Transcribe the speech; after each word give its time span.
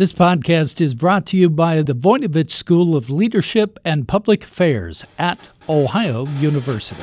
This 0.00 0.14
podcast 0.14 0.80
is 0.80 0.94
brought 0.94 1.26
to 1.26 1.36
you 1.36 1.50
by 1.50 1.82
the 1.82 1.92
Voinovich 1.92 2.52
School 2.52 2.96
of 2.96 3.10
Leadership 3.10 3.78
and 3.84 4.08
Public 4.08 4.44
Affairs 4.44 5.04
at 5.18 5.50
Ohio 5.68 6.26
University. 6.38 7.02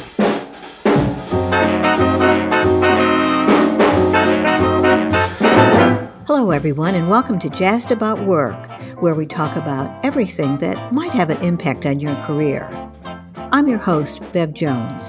Hello, 6.25 6.49
everyone, 6.49 6.95
and 6.95 7.07
welcome 7.07 7.37
to 7.37 7.51
Jazzed 7.51 7.91
About 7.91 8.25
Work, 8.25 8.65
where 8.99 9.13
we 9.13 9.27
talk 9.27 9.55
about 9.55 10.03
everything 10.03 10.57
that 10.57 10.91
might 10.91 11.11
have 11.11 11.29
an 11.29 11.37
impact 11.43 11.85
on 11.85 11.99
your 11.99 12.15
career. 12.23 12.67
I'm 13.51 13.67
your 13.67 13.77
host, 13.77 14.21
Bev 14.33 14.55
Jones. 14.55 15.03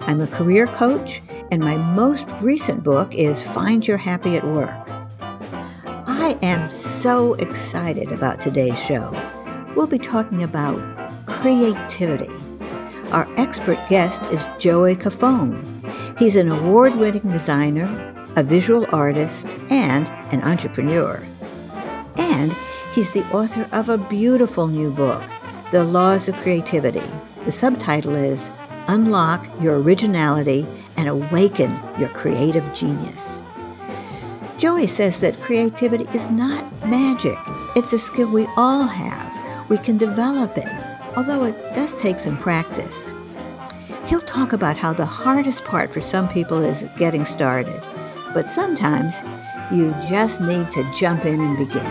I'm 0.00 0.20
a 0.20 0.26
career 0.26 0.66
coach, 0.66 1.22
and 1.50 1.62
my 1.62 1.78
most 1.78 2.28
recent 2.42 2.84
book 2.84 3.14
is 3.14 3.42
Find 3.42 3.88
Your 3.88 3.96
Happy 3.96 4.36
at 4.36 4.46
Work. 4.46 4.91
I 6.22 6.38
am 6.40 6.70
so 6.70 7.34
excited 7.34 8.12
about 8.12 8.40
today's 8.40 8.80
show. 8.80 9.10
We'll 9.74 9.88
be 9.88 9.98
talking 9.98 10.44
about 10.44 10.78
creativity. 11.26 12.30
Our 13.10 13.26
expert 13.38 13.80
guest 13.88 14.26
is 14.26 14.48
Joey 14.56 14.94
Cofone. 14.94 15.60
He's 16.20 16.36
an 16.36 16.48
award 16.48 16.94
winning 16.94 17.28
designer, 17.32 18.14
a 18.36 18.44
visual 18.44 18.86
artist, 18.92 19.48
and 19.68 20.08
an 20.32 20.44
entrepreneur. 20.44 21.26
And 22.16 22.56
he's 22.94 23.10
the 23.10 23.24
author 23.32 23.68
of 23.72 23.88
a 23.88 23.98
beautiful 23.98 24.68
new 24.68 24.92
book, 24.92 25.24
The 25.72 25.82
Laws 25.82 26.28
of 26.28 26.36
Creativity. 26.36 27.02
The 27.44 27.50
subtitle 27.50 28.14
is 28.14 28.48
Unlock 28.86 29.50
Your 29.60 29.80
Originality 29.82 30.68
and 30.96 31.08
Awaken 31.08 31.72
Your 31.98 32.10
Creative 32.10 32.72
Genius. 32.72 33.40
Joey 34.58 34.86
says 34.86 35.20
that 35.20 35.40
creativity 35.40 36.06
is 36.14 36.30
not 36.30 36.64
magic, 36.86 37.38
it's 37.74 37.92
a 37.92 37.98
skill 37.98 38.28
we 38.28 38.46
all 38.56 38.84
have. 38.84 39.68
We 39.68 39.78
can 39.78 39.98
develop 39.98 40.56
it, 40.56 40.68
although 41.16 41.44
it 41.44 41.74
does 41.74 41.94
take 41.94 42.18
some 42.18 42.36
practice. 42.36 43.12
He'll 44.06 44.20
talk 44.20 44.52
about 44.52 44.76
how 44.76 44.92
the 44.92 45.06
hardest 45.06 45.64
part 45.64 45.92
for 45.92 46.00
some 46.00 46.28
people 46.28 46.62
is 46.62 46.84
getting 46.96 47.24
started, 47.24 47.82
but 48.34 48.48
sometimes 48.48 49.22
you 49.72 49.94
just 50.08 50.40
need 50.40 50.70
to 50.72 50.90
jump 50.92 51.24
in 51.24 51.40
and 51.40 51.56
begin. 51.56 51.82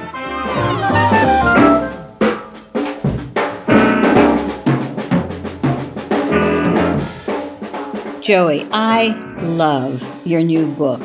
Joey, 8.21 8.67
I 8.71 9.07
love 9.41 10.05
your 10.25 10.43
new 10.43 10.67
book, 10.67 11.01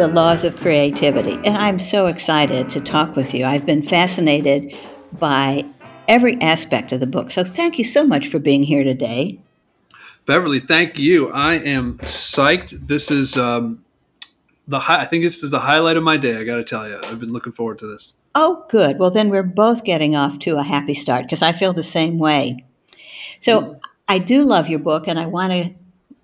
the 0.00 0.08
laws 0.08 0.44
of 0.44 0.56
creativity. 0.56 1.34
And 1.44 1.58
I'm 1.58 1.78
so 1.78 2.06
excited 2.06 2.70
to 2.70 2.80
talk 2.80 3.14
with 3.16 3.34
you. 3.34 3.44
I've 3.44 3.66
been 3.66 3.82
fascinated 3.82 4.74
by 5.18 5.62
every 6.08 6.40
aspect 6.40 6.90
of 6.92 7.00
the 7.00 7.06
book. 7.06 7.30
So 7.30 7.44
thank 7.44 7.76
you 7.76 7.84
so 7.84 8.02
much 8.02 8.28
for 8.28 8.38
being 8.38 8.62
here 8.62 8.82
today. 8.82 9.38
Beverly, 10.24 10.58
thank 10.58 10.98
you. 10.98 11.28
I 11.28 11.56
am 11.56 11.98
psyched. 11.98 12.86
This 12.86 13.10
is 13.10 13.36
um, 13.36 13.84
the 14.66 14.78
high, 14.78 15.02
I 15.02 15.04
think 15.04 15.22
this 15.22 15.42
is 15.42 15.50
the 15.50 15.60
highlight 15.60 15.98
of 15.98 16.02
my 16.02 16.16
day. 16.16 16.34
I 16.38 16.44
got 16.44 16.56
to 16.56 16.64
tell 16.64 16.88
you, 16.88 16.98
I've 17.04 17.20
been 17.20 17.34
looking 17.34 17.52
forward 17.52 17.78
to 17.80 17.86
this. 17.86 18.14
Oh, 18.34 18.64
good. 18.70 18.98
Well, 18.98 19.10
then 19.10 19.28
we're 19.28 19.42
both 19.42 19.84
getting 19.84 20.16
off 20.16 20.38
to 20.38 20.56
a 20.56 20.62
happy 20.62 20.94
start 20.94 21.24
because 21.24 21.42
I 21.42 21.52
feel 21.52 21.74
the 21.74 21.82
same 21.82 22.18
way. 22.18 22.64
So 23.38 23.60
mm. 23.60 23.80
I 24.08 24.18
do 24.18 24.44
love 24.44 24.66
your 24.66 24.78
book, 24.78 25.08
and 25.08 25.20
I 25.20 25.26
want 25.26 25.52
to 25.52 25.74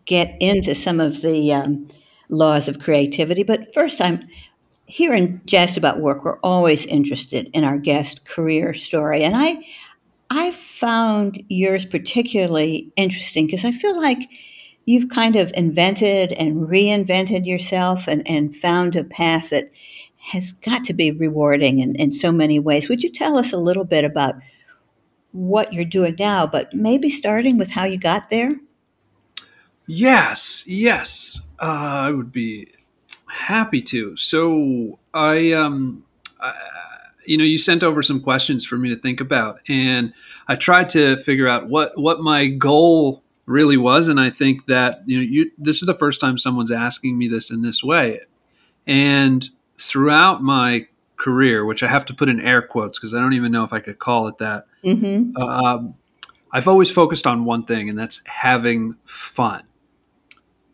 get 0.07 0.35
into 0.41 0.75
some 0.75 0.99
of 0.99 1.21
the 1.21 1.53
um, 1.53 1.89
laws 2.29 2.69
of 2.69 2.79
creativity. 2.79 3.43
But 3.43 3.73
first, 3.73 4.01
I'm 4.01 4.21
here 4.87 5.15
in 5.15 5.41
Jazzed 5.47 5.77
About 5.77 6.01
Work. 6.01 6.25
We're 6.25 6.39
always 6.41 6.87
interested 6.87 7.51
in 7.53 7.65
our 7.65 7.79
guest 7.79 8.25
career 8.25 8.75
story, 8.75 9.23
and 9.23 9.37
I 9.37 9.59
I 10.31 10.51
found 10.51 11.43
yours 11.49 11.87
particularly 11.87 12.91
interesting 12.97 13.47
because 13.47 13.65
I 13.65 13.71
feel 13.71 13.97
like 14.01 14.29
you've 14.87 15.09
kind 15.09 15.37
of 15.37 15.53
invented 15.55 16.33
and 16.33 16.69
reinvented 16.69 17.47
yourself 17.47 18.09
and, 18.09 18.29
and 18.29 18.55
found 18.55 18.97
a 18.97 19.05
path 19.05 19.51
that 19.51 19.71
has 20.19 20.53
got 20.55 20.85
to 20.85 20.93
be 20.93 21.13
rewarding 21.13 21.79
in, 21.79 21.95
in 21.97 22.11
so 22.11 22.33
many 22.33 22.59
ways. 22.59 22.89
Would 22.89 23.03
you 23.03 23.11
tell 23.11 23.39
us 23.39 23.53
a 23.53 23.59
little 23.59 23.85
bit 23.85 24.05
about 24.05 24.35
what 25.33 25.73
you're 25.73 25.85
doing 25.85 26.17
now, 26.19 26.47
but 26.47 26.73
maybe 26.73 27.09
starting 27.09 27.59
with 27.59 27.71
how 27.71 27.85
you 27.85 27.99
got 27.99 28.31
there? 28.31 28.53
Yes, 29.87 30.65
yes, 30.67 31.43
uh, 31.61 31.65
I 31.65 32.11
would 32.11 32.33
be 32.33 32.73
happy 33.27 33.81
to. 33.83 34.17
So 34.17 34.99
I, 35.15 35.53
um, 35.53 36.05
I, 36.41 36.55
you 37.25 37.39
know, 37.39 37.45
you 37.45 37.59
sent 37.59 37.85
over 37.85 38.03
some 38.03 38.21
questions 38.21 38.65
for 38.65 38.77
me 38.77 38.89
to 38.89 38.97
think 38.97 39.21
about, 39.21 39.61
and 39.69 40.13
I 40.49 40.57
tried 40.57 40.89
to 40.91 41.17
figure 41.19 41.49
out 41.49 41.69
what 41.69 41.99
what 41.99 42.21
my 42.21 42.49
goal 42.49 43.23
really 43.47 43.77
was, 43.77 44.09
and 44.09 44.19
I 44.19 44.31
think 44.31 44.67
that 44.67 45.03
you 45.07 45.19
know, 45.19 45.23
you 45.23 45.51
this 45.59 45.83
is 45.83 45.87
the 45.87 45.95
first 45.95 46.21
time 46.21 46.39
someone's 46.39 46.73
asking 46.73 47.17
me 47.17 47.29
this 47.29 47.51
in 47.51 47.63
this 47.63 47.83
way, 47.83 48.21
and 48.87 49.49
throughout 49.79 50.43
my 50.43 50.87
career, 51.17 51.65
which 51.65 51.83
I 51.83 51.89
have 51.89 52.05
to 52.07 52.15
put 52.15 52.29
in 52.29 52.41
air 52.41 52.63
quotes 52.63 52.99
because 52.99 53.15
I 53.15 53.19
don't 53.19 53.35
even 53.35 53.53
know 53.53 53.65
if 53.65 53.73
I 53.73 53.81
could 53.81 53.99
call 53.99 54.29
it 54.29 54.39
that. 54.39 54.67
Mm-hmm. 54.85 55.37
Uh, 55.37 55.79
I've 56.53 56.69
always 56.69 56.91
focused 56.91 57.27
on 57.27 57.45
one 57.45 57.65
thing, 57.65 57.89
and 57.89 57.99
that's 57.99 58.23
having 58.27 58.97
fun 59.05 59.63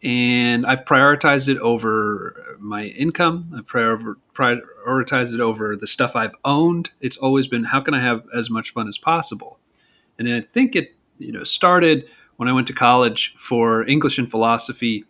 and 0.02 0.66
I've 0.66 0.84
prioritized 0.84 1.48
it 1.48 1.58
over 1.58 2.56
my 2.58 2.86
income. 2.86 3.52
I've 3.56 3.66
prior- 3.66 4.16
prioritized 4.34 5.34
it 5.34 5.40
over 5.40 5.76
the 5.76 5.86
stuff 5.86 6.16
I've 6.16 6.34
owned. 6.44 6.90
It's 7.00 7.16
always 7.16 7.46
been 7.46 7.64
how 7.64 7.80
can 7.80 7.94
I 7.94 8.00
have 8.00 8.24
as 8.34 8.50
much 8.50 8.72
fun 8.72 8.88
as 8.88 8.98
possible, 8.98 9.58
and 10.18 10.28
I 10.28 10.40
think 10.40 10.74
it 10.76 10.94
you 11.18 11.32
know 11.32 11.44
started 11.44 12.08
when 12.36 12.48
I 12.48 12.52
went 12.52 12.66
to 12.68 12.72
college 12.72 13.34
for 13.38 13.86
English 13.86 14.18
and 14.18 14.30
philosophy, 14.30 15.04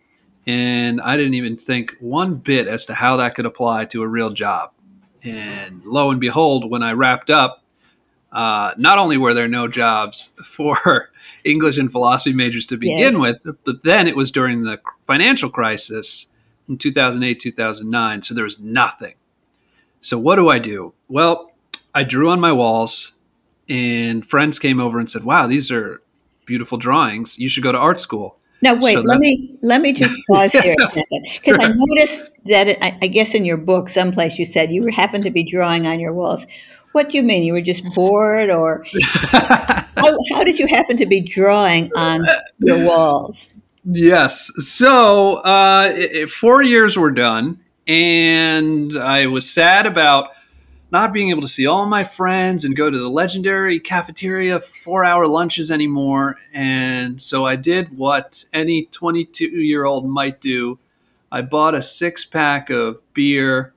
and 0.45 1.01
I 1.01 1.17
didn't 1.17 1.35
even 1.35 1.57
think 1.57 1.95
one 1.99 2.35
bit 2.35 2.67
as 2.67 2.85
to 2.87 2.93
how 2.93 3.17
that 3.17 3.35
could 3.35 3.45
apply 3.45 3.85
to 3.85 4.03
a 4.03 4.07
real 4.07 4.29
job. 4.29 4.71
And 5.23 5.81
lo 5.85 6.11
and 6.11 6.19
behold, 6.19 6.69
when 6.69 6.83
I 6.83 6.91
wrapped 6.91 7.29
up, 7.29 7.62
uh, 8.33 8.73
not 8.77 8.97
only 8.97 9.15
were 9.15 9.33
there 9.33 9.47
no 9.47 9.67
jobs 9.67 10.31
for 10.43 11.11
English 11.43 11.77
and 11.77 11.91
philosophy 11.91 12.33
majors 12.33 12.65
to 12.65 12.77
begin 12.77 13.13
yes. 13.13 13.19
with, 13.43 13.57
but 13.63 13.83
then 13.83 14.07
it 14.07 14.15
was 14.15 14.31
during 14.31 14.63
the 14.63 14.79
financial 15.05 15.49
crisis 15.49 16.27
in 16.67 16.77
2008, 16.77 17.39
2009. 17.39 18.21
So 18.23 18.33
there 18.33 18.43
was 18.43 18.59
nothing. 18.59 19.13
So 20.01 20.17
what 20.17 20.35
do 20.35 20.49
I 20.49 20.59
do? 20.59 20.93
Well, 21.07 21.51
I 21.93 22.03
drew 22.03 22.29
on 22.29 22.39
my 22.39 22.51
walls, 22.51 23.13
and 23.69 24.25
friends 24.25 24.59
came 24.59 24.79
over 24.79 24.99
and 24.99 25.09
said, 25.09 25.23
"Wow, 25.23 25.47
these 25.47 25.71
are 25.71 26.01
beautiful 26.45 26.77
drawings. 26.77 27.37
You 27.37 27.47
should 27.47 27.63
go 27.63 27.71
to 27.71 27.77
art 27.77 28.01
school." 28.01 28.37
Now 28.63 28.73
wait, 28.73 28.97
so 28.97 29.01
let 29.01 29.19
me 29.19 29.57
let 29.61 29.81
me 29.81 29.93
just 29.93 30.17
pause 30.29 30.53
here 30.53 30.75
because 30.77 31.41
sure. 31.43 31.61
I 31.61 31.67
noticed 31.73 32.31
that 32.45 32.67
it, 32.69 32.77
I, 32.81 32.97
I, 33.01 33.07
guess 33.07 33.35
in 33.35 33.45
your 33.45 33.57
book, 33.57 33.89
someplace 33.89 34.39
you 34.39 34.45
said 34.45 34.71
you 34.71 34.87
happened 34.87 35.23
to 35.25 35.31
be 35.31 35.43
drawing 35.43 35.85
on 35.85 35.99
your 35.99 36.13
walls. 36.13 36.47
What 36.93 37.09
do 37.09 37.17
you 37.17 37.23
mean? 37.23 37.43
You 37.43 37.53
were 37.53 37.61
just 37.61 37.83
bored, 37.93 38.49
or 38.49 38.85
how, 39.31 40.17
how, 40.31 40.43
did 40.43 40.59
you 40.59 40.67
happen 40.67 40.95
to 40.97 41.05
be 41.07 41.19
drawing 41.19 41.91
on 41.95 42.23
your 42.59 42.85
walls? 42.85 43.49
Yes. 43.83 44.51
So 44.57 45.35
uh, 45.37 45.91
it, 45.93 46.29
four 46.29 46.61
years 46.61 46.97
were 46.97 47.11
done, 47.11 47.57
and 47.87 48.95
I 48.95 49.25
was 49.25 49.51
sad 49.51 49.87
about 49.87 50.29
not 50.91 51.11
being 51.11 51.31
able 51.31 51.41
to 51.41 51.47
see 51.47 51.65
all 51.65 51.87
my 51.87 52.03
friends 52.03 52.63
and 52.63 52.75
go 52.75 52.91
to 52.91 52.99
the 52.99 53.09
legendary 53.09 53.79
cafeteria 53.79 54.59
four 54.59 55.03
hour 55.03 55.25
lunches 55.25 55.71
anymore. 55.71 56.37
And 56.53 57.19
so 57.19 57.43
I 57.43 57.55
did 57.55 57.97
what 57.97 58.45
any 58.53 58.85
22 58.85 59.45
year 59.47 59.85
old 59.85 60.05
might 60.05 60.39
do. 60.39 60.77
I 61.31 61.41
bought 61.41 61.73
a 61.73 61.81
six 61.81 62.23
pack 62.23 62.69
of 62.69 62.99
beer. 63.15 63.73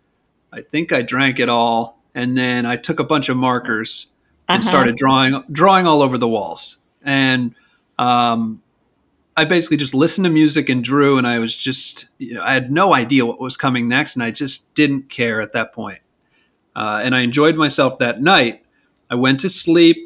I 0.52 0.60
think 0.60 0.92
I 0.92 1.00
drank 1.00 1.40
it 1.40 1.48
all 1.48 1.95
and 2.16 2.36
then 2.36 2.64
I 2.64 2.76
took 2.76 2.98
a 2.98 3.04
bunch 3.04 3.28
of 3.28 3.36
markers 3.36 4.06
and 4.48 4.62
uh-huh. 4.62 4.68
started 4.68 4.96
drawing 4.96 5.44
drawing 5.52 5.86
all 5.86 6.02
over 6.02 6.18
the 6.18 6.26
walls. 6.26 6.78
And 7.02 7.54
um, 7.98 8.62
I 9.36 9.44
basically 9.44 9.76
just 9.76 9.94
listened 9.94 10.24
to 10.24 10.30
music 10.30 10.68
and 10.68 10.82
drew, 10.82 11.18
and 11.18 11.26
I 11.26 11.38
was 11.38 11.54
just 11.54 12.08
you 12.18 12.34
know 12.34 12.42
I 12.42 12.54
had 12.54 12.72
no 12.72 12.94
idea 12.94 13.24
what 13.24 13.38
was 13.38 13.56
coming 13.56 13.86
next, 13.86 14.16
and 14.16 14.24
I 14.24 14.32
just 14.32 14.74
didn't 14.74 15.10
care 15.10 15.40
at 15.40 15.52
that 15.52 15.72
point. 15.72 16.00
Uh, 16.74 17.00
and 17.04 17.14
I 17.14 17.20
enjoyed 17.20 17.54
myself 17.56 17.98
that 17.98 18.20
night. 18.20 18.64
I 19.08 19.14
went 19.14 19.38
to 19.40 19.48
sleep. 19.48 20.02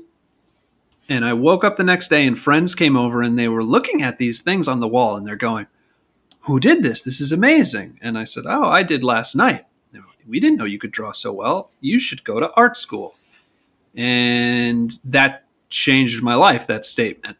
And 1.08 1.25
I 1.25 1.32
woke 1.32 1.64
up 1.64 1.75
the 1.75 1.82
next 1.82 2.06
day, 2.06 2.25
and 2.25 2.38
friends 2.38 2.76
came 2.76 2.96
over, 2.96 3.20
and 3.20 3.37
they 3.37 3.49
were 3.49 3.64
looking 3.64 4.00
at 4.00 4.19
these 4.19 4.43
things 4.43 4.69
on 4.69 4.79
the 4.79 4.87
wall, 4.87 5.17
and 5.17 5.26
they're 5.26 5.34
going, 5.34 5.67
"Who 6.43 6.61
did 6.61 6.84
this? 6.84 7.02
This 7.02 7.20
is 7.20 7.32
amazing!" 7.32 7.99
And 8.00 8.17
I 8.17 8.23
said, 8.23 8.44
"Oh, 8.46 8.69
I 8.69 8.84
did 8.84 9.02
last 9.02 9.34
night." 9.34 9.64
We 10.31 10.41
didn't 10.41 10.59
know 10.59 10.65
you 10.65 10.79
could 10.79 10.93
draw 10.93 11.12
so 11.12 11.32
well. 11.32 11.71
You 11.81 11.99
should 11.99 12.25
go 12.25 12.41
to 12.41 12.53
art 12.55 12.77
school. 12.77 13.15
And 13.97 14.93
that 15.05 15.44
changed 15.69 16.23
my 16.23 16.37
life, 16.37 16.67
that 16.69 16.85
statement. 16.85 17.37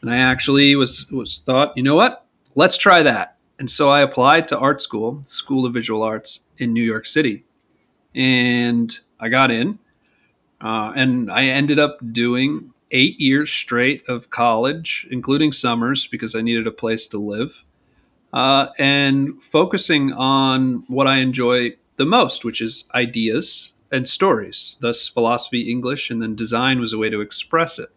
And 0.00 0.10
I 0.10 0.16
actually 0.16 0.74
was, 0.74 1.06
was 1.10 1.38
thought, 1.38 1.76
you 1.76 1.82
know 1.82 1.94
what? 1.94 2.26
Let's 2.54 2.78
try 2.78 3.02
that. 3.02 3.36
And 3.58 3.70
so 3.70 3.90
I 3.90 4.00
applied 4.00 4.48
to 4.48 4.58
art 4.58 4.82
school, 4.82 5.22
School 5.24 5.66
of 5.66 5.74
Visual 5.74 6.02
Arts 6.02 6.40
in 6.58 6.72
New 6.72 6.82
York 6.82 7.06
City. 7.06 7.44
And 8.14 8.98
I 9.20 9.28
got 9.28 9.50
in, 9.50 9.78
uh, 10.60 10.92
and 10.96 11.30
I 11.30 11.44
ended 11.44 11.78
up 11.78 11.98
doing 12.12 12.72
eight 12.90 13.20
years 13.20 13.50
straight 13.50 14.02
of 14.08 14.30
college, 14.30 15.06
including 15.10 15.52
summers 15.52 16.06
because 16.06 16.34
I 16.34 16.42
needed 16.42 16.66
a 16.66 16.72
place 16.72 17.06
to 17.08 17.18
live, 17.18 17.64
uh, 18.32 18.66
and 18.78 19.42
focusing 19.42 20.12
on 20.12 20.84
what 20.88 21.06
I 21.06 21.18
enjoy 21.18 21.76
the 22.02 22.06
most, 22.06 22.44
which 22.44 22.60
is 22.60 22.88
ideas 22.96 23.74
and 23.92 24.08
stories. 24.08 24.76
Thus, 24.80 25.06
philosophy, 25.06 25.70
English, 25.70 26.10
and 26.10 26.20
then 26.20 26.34
design 26.34 26.80
was 26.80 26.92
a 26.92 26.98
way 26.98 27.10
to 27.10 27.20
express 27.20 27.78
it. 27.78 27.90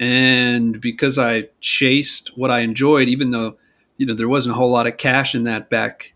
And 0.00 0.80
because 0.80 1.20
I 1.20 1.50
chased 1.60 2.36
what 2.36 2.50
I 2.50 2.60
enjoyed, 2.60 3.08
even 3.08 3.30
though 3.30 3.58
you 3.96 4.06
know 4.06 4.14
there 4.14 4.28
wasn't 4.28 4.56
a 4.56 4.58
whole 4.58 4.72
lot 4.72 4.88
of 4.88 4.96
cash 4.96 5.36
in 5.36 5.44
that 5.44 5.70
back 5.70 6.14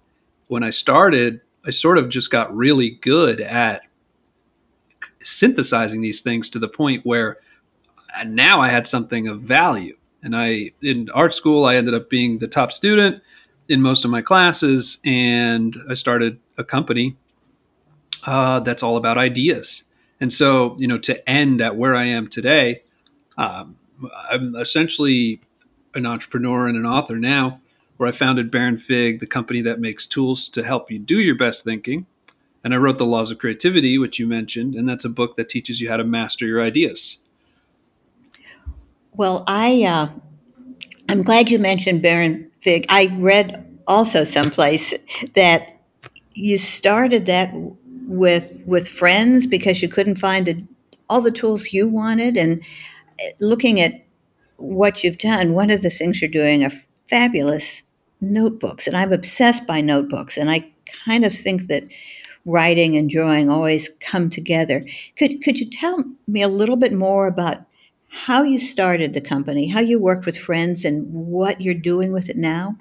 when 0.49 0.65
I 0.65 0.71
started, 0.71 1.43
I 1.65 1.71
sort 1.71 1.97
of 1.97 2.09
just 2.09 2.33
got 2.33 2.57
really 2.57 2.91
good 2.91 3.41
at 3.41 3.83
synthesizing 5.23 6.01
these 6.01 6.23
things 6.23 6.51
to 6.51 6.59
the 6.59 6.69
point 6.69 7.07
where 7.07 7.39
now 8.27 8.61
I 8.61 8.69
had 8.69 8.89
something 8.89 9.29
of 9.29 9.43
value. 9.43 9.97
And 10.25 10.35
I 10.35 10.73
in 10.83 11.09
art 11.15 11.35
school 11.35 11.67
I 11.67 11.77
ended 11.77 11.95
up 11.95 12.11
being 12.11 12.39
the 12.39 12.49
top 12.49 12.73
student 12.73 13.23
in 13.69 13.83
most 13.83 14.05
of 14.05 14.11
my 14.11 14.23
classes, 14.23 14.99
and 15.05 15.77
I 15.89 15.95
started 15.95 16.39
a 16.57 16.65
company 16.65 17.17
uh, 18.25 18.61
that's 18.61 18.83
all 18.83 18.97
about 18.97 19.19
ideas. 19.19 19.85
And 20.21 20.33
so, 20.33 20.77
you 20.79 20.87
know, 20.87 20.99
to 20.99 21.29
end 21.29 21.61
at 21.61 21.77
where 21.77 21.95
I 21.95 22.07
am 22.07 22.29
today, 22.29 22.83
um, 23.37 23.77
I'm 24.31 24.55
essentially 24.57 25.41
an 25.95 26.07
entrepreneur 26.07 26.67
and 26.67 26.77
an 26.77 26.87
author 26.87 27.17
now, 27.17 27.61
where 27.97 28.09
I 28.09 28.13
founded 28.13 28.51
Baron 28.51 28.79
Fig, 28.79 29.21
the 29.21 29.27
company 29.27 29.63
that 29.63 29.81
makes 29.81 30.07
tools 30.07 30.49
to 30.51 30.63
help 30.63 30.91
you 30.91 30.99
do 30.99 31.19
your 31.19 31.35
best 31.35 31.65
thinking. 31.65 32.07
And 32.63 32.75
I 32.75 32.79
wrote 32.79 32.99
The 32.99 33.07
Laws 33.07 33.31
of 33.31 33.39
Creativity, 33.39 33.97
which 33.97 34.19
you 34.19 34.27
mentioned, 34.27 34.75
and 34.75 34.89
that's 34.89 35.05
a 35.05 35.09
book 35.09 35.37
that 35.37 35.49
teaches 35.49 35.81
you 35.81 35.89
how 35.89 35.97
to 35.97 36.05
master 36.05 36.47
your 36.47 36.61
ideas. 36.61 37.19
Well, 39.13 39.45
I 39.47 39.85
uh, 39.85 40.09
I'm 41.09 41.23
glad 41.23 41.51
you 41.51 41.59
mentioned 41.59 42.03
Baron 42.03 42.46
Fig. 42.67 42.85
I 42.89 43.17
read 43.21 43.65
also 43.87 44.25
someplace 44.25 44.93
that 45.37 45.81
you 46.35 46.59
started 46.59 47.27
that 47.27 47.53
with 48.09 48.61
with 48.67 48.89
friends 48.89 49.47
because 49.47 49.81
you 49.83 49.89
couldn't 49.89 50.19
find 50.19 50.67
all 51.09 51.21
the 51.21 51.31
tools 51.31 51.73
you 51.73 51.87
wanted, 51.87 52.37
and 52.37 52.61
uh, 53.21 53.31
looking 53.39 53.81
at 53.81 54.05
what 54.57 55.05
you've 55.05 55.19
done, 55.19 55.55
one 55.55 55.71
of 55.71 55.83
the 55.83 55.91
things 55.91 56.21
you're 56.21 56.29
doing 56.29 56.65
are 56.65 56.73
fabulous 57.09 57.85
notebooks, 58.21 58.89
and 58.89 58.97
I'm 58.97 59.13
obsessed 59.13 59.65
by 59.65 59.81
notebooks, 59.81 60.37
and 60.37 60.51
I 60.51 60.69
kind 61.05 61.25
of 61.25 61.33
think 61.33 61.69
that 61.69 61.85
writing 62.47 62.97
and 62.97 63.09
drawing 63.09 63.49
always 63.49 63.91
come 64.01 64.29
together. 64.29 64.85
Could 65.17 65.41
could 65.41 65.61
you 65.61 65.71
tell 65.71 66.03
me 66.27 66.43
a 66.43 66.49
little 66.49 66.77
bit 66.77 66.93
more 66.93 67.29
about 67.29 67.59
how 68.17 68.43
you 68.43 68.59
started 68.59 69.13
the 69.13 69.21
company, 69.21 69.69
how 69.69 69.81
you 69.81 70.01
worked 70.01 70.27
with 70.27 70.39
friends, 70.39 70.85
and 70.85 71.07
what 71.13 71.61
you're 71.61 71.75
doing 71.75 72.13
with 72.13 72.29
it 72.29 72.37
now? 72.37 72.77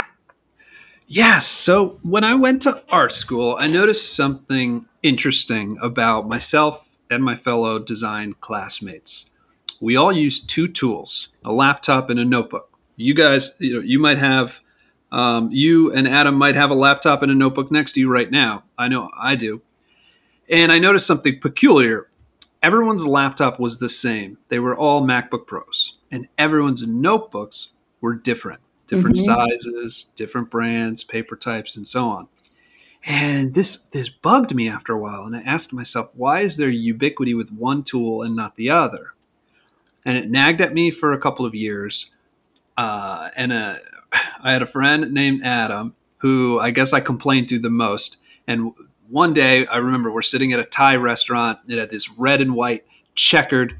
Yes. 1.07 1.45
So 1.45 1.99
when 2.01 2.23
I 2.23 2.33
went 2.33 2.61
to 2.63 2.81
art 2.89 3.13
school, 3.13 3.55
I 3.59 3.67
noticed 3.67 4.15
something 4.15 4.85
interesting 5.03 5.77
about 5.81 6.27
myself 6.27 6.95
and 7.11 7.23
my 7.23 7.35
fellow 7.35 7.77
design 7.77 8.33
classmates. 8.39 9.29
We 9.79 9.95
all 9.95 10.11
used 10.11 10.49
two 10.49 10.67
tools, 10.67 11.27
a 11.43 11.51
laptop 11.51 12.09
and 12.09 12.19
a 12.19 12.25
notebook. 12.25 12.71
You 12.95 13.13
guys, 13.13 13.55
you 13.59 13.75
know, 13.75 13.81
you 13.81 13.99
might 13.99 14.17
have 14.17 14.61
um, 15.11 15.51
you 15.51 15.93
and 15.93 16.07
Adam 16.07 16.35
might 16.35 16.55
have 16.55 16.71
a 16.71 16.75
laptop 16.75 17.21
and 17.21 17.31
a 17.31 17.35
notebook 17.35 17.71
next 17.71 17.91
to 17.93 17.99
you 17.99 18.09
right 18.09 18.31
now. 18.31 18.63
I 18.77 18.87
know 18.87 19.11
I 19.15 19.35
do. 19.35 19.61
And 20.49 20.71
I 20.71 20.79
noticed 20.79 21.05
something 21.05 21.39
peculiar 21.39 22.07
everyone's 22.65 23.06
laptop 23.06 23.59
was 23.59 23.77
the 23.77 23.89
same. 23.89 24.39
They 24.50 24.57
were 24.57 24.75
all 24.75 25.06
MacBook 25.06 25.45
Pros, 25.45 25.97
and 26.09 26.27
everyone's 26.35 26.85
notebooks 26.88 27.69
were 28.01 28.15
different, 28.15 28.59
different 28.88 29.17
mm-hmm. 29.17 29.35
sizes, 29.35 30.07
different 30.15 30.50
brands, 30.50 31.03
paper 31.03 31.35
types, 31.35 31.75
and 31.77 31.88
so 31.88 32.06
on. 32.06 32.27
And 33.06 33.53
this 33.53 33.77
this 33.91 34.09
bugged 34.09 34.56
me 34.56 34.67
after 34.67 34.94
a 34.94 34.97
while, 34.97 35.25
and 35.25 35.35
I 35.35 35.41
asked 35.41 35.73
myself, 35.73 36.09
why 36.15 36.39
is 36.39 36.57
there 36.57 36.69
ubiquity 36.69 37.35
with 37.35 37.51
one 37.51 37.83
tool 37.83 38.23
and 38.23 38.35
not 38.35 38.56
the 38.56 38.71
other? 38.71 39.13
And 40.03 40.18
it 40.18 40.31
nagged 40.31 40.59
at 40.59 40.73
me 40.73 40.89
for 40.89 41.13
a 41.13 41.19
couple 41.19 41.45
of 41.45 41.53
years. 41.53 42.09
Uh, 42.75 43.29
and 43.35 43.53
a, 43.53 43.79
uh, 44.11 44.18
I 44.44 44.53
had 44.53 44.63
a 44.63 44.68
friend 44.68 45.11
named 45.11 45.44
Adam 45.44 45.94
who 46.18 46.59
I 46.59 46.71
guess 46.71 46.94
I 46.94 47.00
complained 47.00 47.47
to 47.50 47.59
the 47.59 47.69
most. 47.69 48.18
And 48.47 48.73
one 49.10 49.34
day 49.34 49.66
I 49.68 49.78
remember 49.78 50.12
we're 50.12 50.22
sitting 50.22 50.54
at 50.54 50.60
a 50.60 50.63
Thai 50.63 50.96
restaurant. 50.96 51.60
It 51.68 51.78
had 51.78 51.90
this 51.90 52.10
red 52.10 52.42
and 52.42 52.56
white 52.56 52.86
checkered 53.16 53.78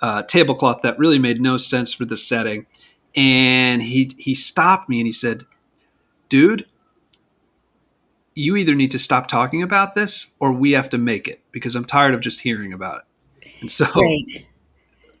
uh, 0.00 0.22
tablecloth 0.22 0.82
that 0.82 0.98
really 0.98 1.18
made 1.18 1.40
no 1.40 1.56
sense 1.56 1.92
for 1.92 2.04
the 2.04 2.16
setting. 2.16 2.66
And 3.14 3.82
he 3.82 4.14
he 4.18 4.34
stopped 4.34 4.88
me 4.88 5.00
and 5.00 5.06
he 5.06 5.12
said, 5.12 5.44
"Dude, 6.28 6.66
you 8.34 8.56
either 8.56 8.74
need 8.74 8.90
to 8.90 8.98
stop 8.98 9.26
talking 9.26 9.62
about 9.62 9.94
this 9.94 10.32
or 10.38 10.52
we 10.52 10.72
have 10.72 10.90
to 10.90 10.98
make 10.98 11.26
it 11.26 11.40
because 11.50 11.74
I'm 11.74 11.86
tired 11.86 12.14
of 12.14 12.20
just 12.20 12.40
hearing 12.40 12.72
about 12.72 12.98
it." 12.98 13.52
And 13.62 13.72
so, 13.72 13.86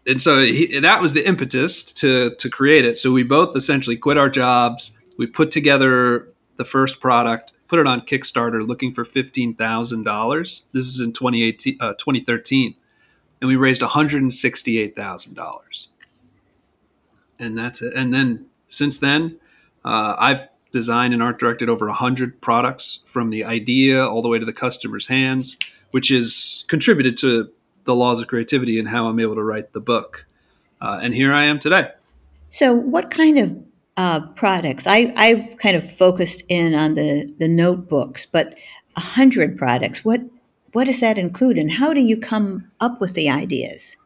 and 0.06 0.20
so 0.20 0.42
he, 0.42 0.78
that 0.78 1.00
was 1.00 1.14
the 1.14 1.26
impetus 1.26 1.82
to 1.84 2.34
to 2.34 2.50
create 2.50 2.84
it. 2.84 2.98
So 2.98 3.12
we 3.12 3.22
both 3.22 3.56
essentially 3.56 3.96
quit 3.96 4.18
our 4.18 4.28
jobs. 4.28 4.98
We 5.16 5.26
put 5.26 5.50
together 5.50 6.28
the 6.58 6.66
first 6.66 7.00
product 7.00 7.52
put 7.68 7.78
it 7.78 7.86
on 7.86 8.00
Kickstarter 8.02 8.66
looking 8.66 8.92
for 8.92 9.04
$15,000. 9.04 10.60
This 10.72 10.86
is 10.86 11.00
in 11.00 11.12
2018, 11.12 11.76
uh, 11.80 11.94
2013. 11.94 12.74
And 13.40 13.48
we 13.48 13.56
raised 13.56 13.82
$168,000. 13.82 15.88
And 17.38 17.58
that's 17.58 17.82
it. 17.82 17.92
And 17.94 18.14
then 18.14 18.46
since 18.68 18.98
then, 18.98 19.38
uh, 19.84 20.16
I've 20.18 20.48
designed 20.72 21.14
and 21.14 21.22
art 21.22 21.38
directed 21.38 21.68
over 21.68 21.86
100 21.86 22.40
products 22.40 23.00
from 23.06 23.30
the 23.30 23.44
idea 23.44 24.06
all 24.06 24.22
the 24.22 24.28
way 24.28 24.38
to 24.38 24.44
the 24.44 24.52
customer's 24.52 25.06
hands, 25.06 25.56
which 25.90 26.08
has 26.08 26.64
contributed 26.68 27.16
to 27.18 27.50
the 27.84 27.94
laws 27.94 28.20
of 28.20 28.26
creativity 28.26 28.78
and 28.78 28.88
how 28.88 29.06
I'm 29.06 29.20
able 29.20 29.36
to 29.36 29.42
write 29.42 29.72
the 29.72 29.80
book. 29.80 30.26
Uh, 30.80 30.98
and 31.02 31.14
here 31.14 31.32
I 31.32 31.44
am 31.44 31.60
today. 31.60 31.90
So, 32.48 32.74
what 32.74 33.10
kind 33.10 33.38
of 33.38 33.56
uh, 33.96 34.20
products. 34.34 34.86
I, 34.86 35.12
I 35.16 35.54
kind 35.58 35.76
of 35.76 35.90
focused 35.90 36.42
in 36.48 36.74
on 36.74 36.94
the, 36.94 37.32
the 37.38 37.48
notebooks, 37.48 38.26
but 38.26 38.58
a 38.96 39.00
hundred 39.00 39.56
products. 39.56 40.04
What 40.04 40.20
what 40.72 40.86
does 40.86 41.00
that 41.00 41.16
include, 41.16 41.56
and 41.56 41.70
how 41.70 41.94
do 41.94 42.00
you 42.00 42.18
come 42.18 42.70
up 42.80 43.00
with 43.00 43.14
the 43.14 43.30
ideas? 43.30 43.96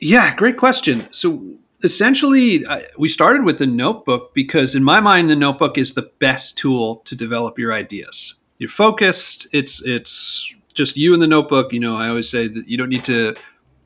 Yeah, 0.00 0.34
great 0.34 0.56
question. 0.56 1.06
So 1.12 1.54
essentially, 1.84 2.64
we 2.98 3.08
started 3.08 3.44
with 3.44 3.58
the 3.58 3.66
notebook 3.66 4.34
because, 4.34 4.74
in 4.74 4.82
my 4.82 4.98
mind, 4.98 5.30
the 5.30 5.36
notebook 5.36 5.78
is 5.78 5.94
the 5.94 6.10
best 6.18 6.58
tool 6.58 6.96
to 7.04 7.14
develop 7.14 7.60
your 7.60 7.72
ideas. 7.72 8.34
You're 8.58 8.68
focused. 8.68 9.46
It's 9.52 9.84
it's 9.84 10.52
just 10.72 10.96
you 10.96 11.12
and 11.12 11.22
the 11.22 11.28
notebook. 11.28 11.72
You 11.72 11.78
know, 11.78 11.96
I 11.96 12.08
always 12.08 12.28
say 12.28 12.48
that 12.48 12.66
you 12.66 12.76
don't 12.76 12.88
need 12.88 13.04
to 13.04 13.36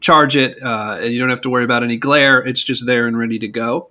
charge 0.01 0.35
it, 0.35 0.63
uh, 0.63 0.99
and 1.01 1.13
you 1.13 1.19
don't 1.19 1.29
have 1.29 1.43
to 1.43 1.51
worry 1.51 1.65
about 1.65 1.83
any 1.83 1.99
glare. 1.99 2.39
It's 2.39 2.63
just 2.63 2.87
there 2.87 3.07
and 3.07 3.19
ready 3.19 3.39
to 3.41 3.49
go. 3.49 3.91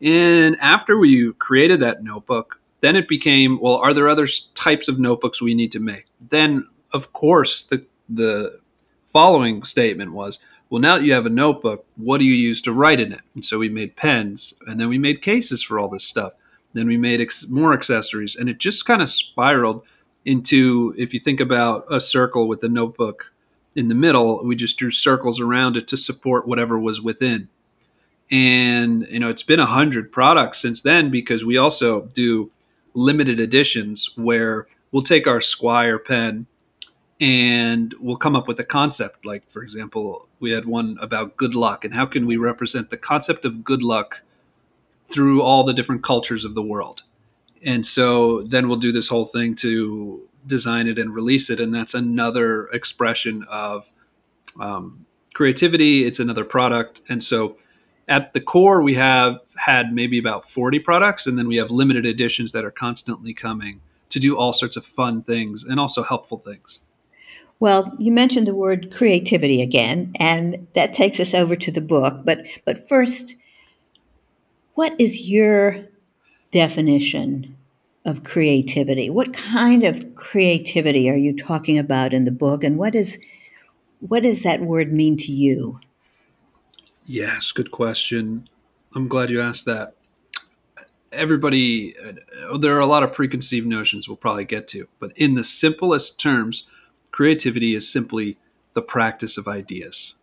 And 0.00 0.56
after 0.60 0.98
we 0.98 1.32
created 1.34 1.80
that 1.80 2.04
notebook, 2.04 2.60
then 2.80 2.96
it 2.96 3.08
became, 3.08 3.58
well, 3.60 3.76
are 3.76 3.94
there 3.94 4.08
other 4.08 4.28
types 4.54 4.88
of 4.88 4.98
notebooks 4.98 5.40
we 5.40 5.54
need 5.54 5.72
to 5.72 5.80
make? 5.80 6.06
Then, 6.28 6.68
of 6.92 7.12
course, 7.12 7.64
the 7.64 7.84
the 8.08 8.60
following 9.12 9.64
statement 9.64 10.12
was, 10.12 10.38
well, 10.68 10.80
now 10.80 10.98
that 10.98 11.04
you 11.04 11.12
have 11.12 11.26
a 11.26 11.30
notebook, 11.30 11.86
what 11.96 12.18
do 12.18 12.24
you 12.24 12.34
use 12.34 12.60
to 12.62 12.72
write 12.72 13.00
in 13.00 13.12
it? 13.12 13.22
And 13.34 13.44
so 13.44 13.58
we 13.58 13.68
made 13.68 13.96
pens, 13.96 14.54
and 14.66 14.78
then 14.78 14.88
we 14.88 14.98
made 14.98 15.22
cases 15.22 15.62
for 15.62 15.78
all 15.78 15.88
this 15.88 16.04
stuff. 16.04 16.34
Then 16.72 16.86
we 16.86 16.96
made 16.96 17.20
ex- 17.20 17.48
more 17.48 17.72
accessories, 17.72 18.36
and 18.36 18.48
it 18.48 18.58
just 18.58 18.84
kind 18.84 19.00
of 19.00 19.08
spiraled 19.10 19.82
into, 20.24 20.94
if 20.98 21.14
you 21.14 21.20
think 21.20 21.40
about 21.40 21.86
a 21.90 22.00
circle 22.00 22.46
with 22.46 22.60
the 22.60 22.68
notebook 22.68 23.32
in 23.74 23.88
the 23.88 23.94
middle, 23.94 24.44
we 24.44 24.56
just 24.56 24.76
drew 24.76 24.90
circles 24.90 25.40
around 25.40 25.76
it 25.76 25.88
to 25.88 25.96
support 25.96 26.46
whatever 26.46 26.78
was 26.78 27.00
within 27.00 27.48
and 28.30 29.06
you 29.08 29.20
know 29.20 29.28
it's 29.28 29.42
been 29.42 29.60
a 29.60 29.66
hundred 29.66 30.10
products 30.10 30.58
since 30.60 30.80
then 30.80 31.10
because 31.10 31.44
we 31.44 31.56
also 31.56 32.02
do 32.06 32.50
limited 32.94 33.38
editions 33.38 34.10
where 34.16 34.66
we'll 34.90 35.02
take 35.02 35.26
our 35.26 35.40
Squire 35.40 35.98
pen 35.98 36.46
and 37.20 37.94
we'll 38.00 38.16
come 38.16 38.36
up 38.36 38.48
with 38.48 38.58
a 38.60 38.64
concept. 38.64 39.24
Like 39.24 39.48
for 39.50 39.62
example, 39.62 40.28
we 40.40 40.52
had 40.52 40.66
one 40.66 40.96
about 41.00 41.36
good 41.36 41.54
luck 41.54 41.84
and 41.84 41.94
how 41.94 42.06
can 42.06 42.26
we 42.26 42.36
represent 42.36 42.90
the 42.90 42.96
concept 42.96 43.44
of 43.44 43.64
good 43.64 43.82
luck 43.82 44.22
through 45.08 45.42
all 45.42 45.64
the 45.64 45.72
different 45.72 46.02
cultures 46.02 46.44
of 46.44 46.54
the 46.54 46.62
world. 46.62 47.02
And 47.64 47.86
so 47.86 48.42
then 48.42 48.68
we'll 48.68 48.78
do 48.78 48.92
this 48.92 49.08
whole 49.08 49.24
thing 49.24 49.54
to 49.56 50.28
design 50.46 50.86
it 50.86 50.98
and 50.98 51.14
release 51.14 51.50
it, 51.50 51.58
and 51.58 51.74
that's 51.74 51.94
another 51.94 52.66
expression 52.68 53.44
of 53.50 53.90
um, 54.60 55.06
creativity. 55.34 56.04
It's 56.04 56.20
another 56.20 56.44
product, 56.44 57.00
and 57.08 57.22
so 57.22 57.56
at 58.08 58.32
the 58.32 58.40
core, 58.40 58.82
we 58.82 58.94
have 58.94 59.38
had 59.56 59.92
maybe 59.92 60.18
about 60.18 60.48
40 60.48 60.78
products, 60.80 61.26
and 61.26 61.36
then 61.36 61.48
we 61.48 61.56
have 61.56 61.70
limited 61.70 62.06
editions 62.06 62.52
that 62.52 62.64
are 62.64 62.70
constantly 62.70 63.34
coming 63.34 63.80
to 64.10 64.20
do 64.20 64.36
all 64.36 64.52
sorts 64.52 64.76
of 64.76 64.86
fun 64.86 65.22
things 65.22 65.64
and 65.64 65.80
also 65.80 66.02
helpful 66.02 66.38
things. 66.38 66.80
Well, 67.58 67.94
you 67.98 68.12
mentioned 68.12 68.46
the 68.46 68.54
word 68.54 68.92
creativity 68.92 69.62
again, 69.62 70.12
and 70.20 70.66
that 70.74 70.92
takes 70.92 71.18
us 71.18 71.34
over 71.34 71.56
to 71.56 71.70
the 71.70 71.80
book. 71.80 72.20
But 72.24 72.46
but 72.64 72.78
first, 72.78 73.34
what 74.74 74.94
is 75.00 75.28
your 75.28 75.78
definition 76.50 77.56
of 78.04 78.24
creativity? 78.24 79.08
What 79.08 79.32
kind 79.32 79.84
of 79.84 80.14
creativity 80.14 81.08
are 81.08 81.16
you 81.16 81.34
talking 81.34 81.78
about 81.78 82.12
in 82.12 82.24
the 82.24 82.30
book, 82.30 82.62
and 82.62 82.76
what 82.76 82.94
is 82.94 83.18
what 84.00 84.22
does 84.22 84.42
that 84.42 84.60
word 84.60 84.92
mean 84.92 85.16
to 85.16 85.32
you? 85.32 85.80
Yes, 87.06 87.52
good 87.52 87.70
question. 87.70 88.48
I'm 88.92 89.06
glad 89.06 89.30
you 89.30 89.40
asked 89.40 89.64
that. 89.66 89.94
Everybody, 91.12 91.94
uh, 91.96 92.58
there 92.58 92.76
are 92.76 92.80
a 92.80 92.86
lot 92.86 93.04
of 93.04 93.12
preconceived 93.12 93.66
notions 93.66 94.08
we'll 94.08 94.16
probably 94.16 94.44
get 94.44 94.66
to, 94.68 94.88
but 94.98 95.12
in 95.16 95.34
the 95.34 95.44
simplest 95.44 96.18
terms, 96.18 96.64
creativity 97.12 97.76
is 97.76 97.90
simply 97.90 98.38
the 98.74 98.82
practice 98.82 99.38
of 99.38 99.46
ideas. 99.46 100.16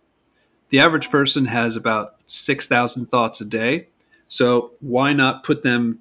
The 0.70 0.80
average 0.80 1.10
person 1.10 1.46
has 1.46 1.76
about 1.78 2.22
6,000 2.30 3.06
thoughts 3.06 3.40
a 3.40 3.46
day, 3.46 3.88
so 4.28 4.74
why 4.82 5.14
not 5.14 5.44
put 5.44 5.64
them 5.64 6.00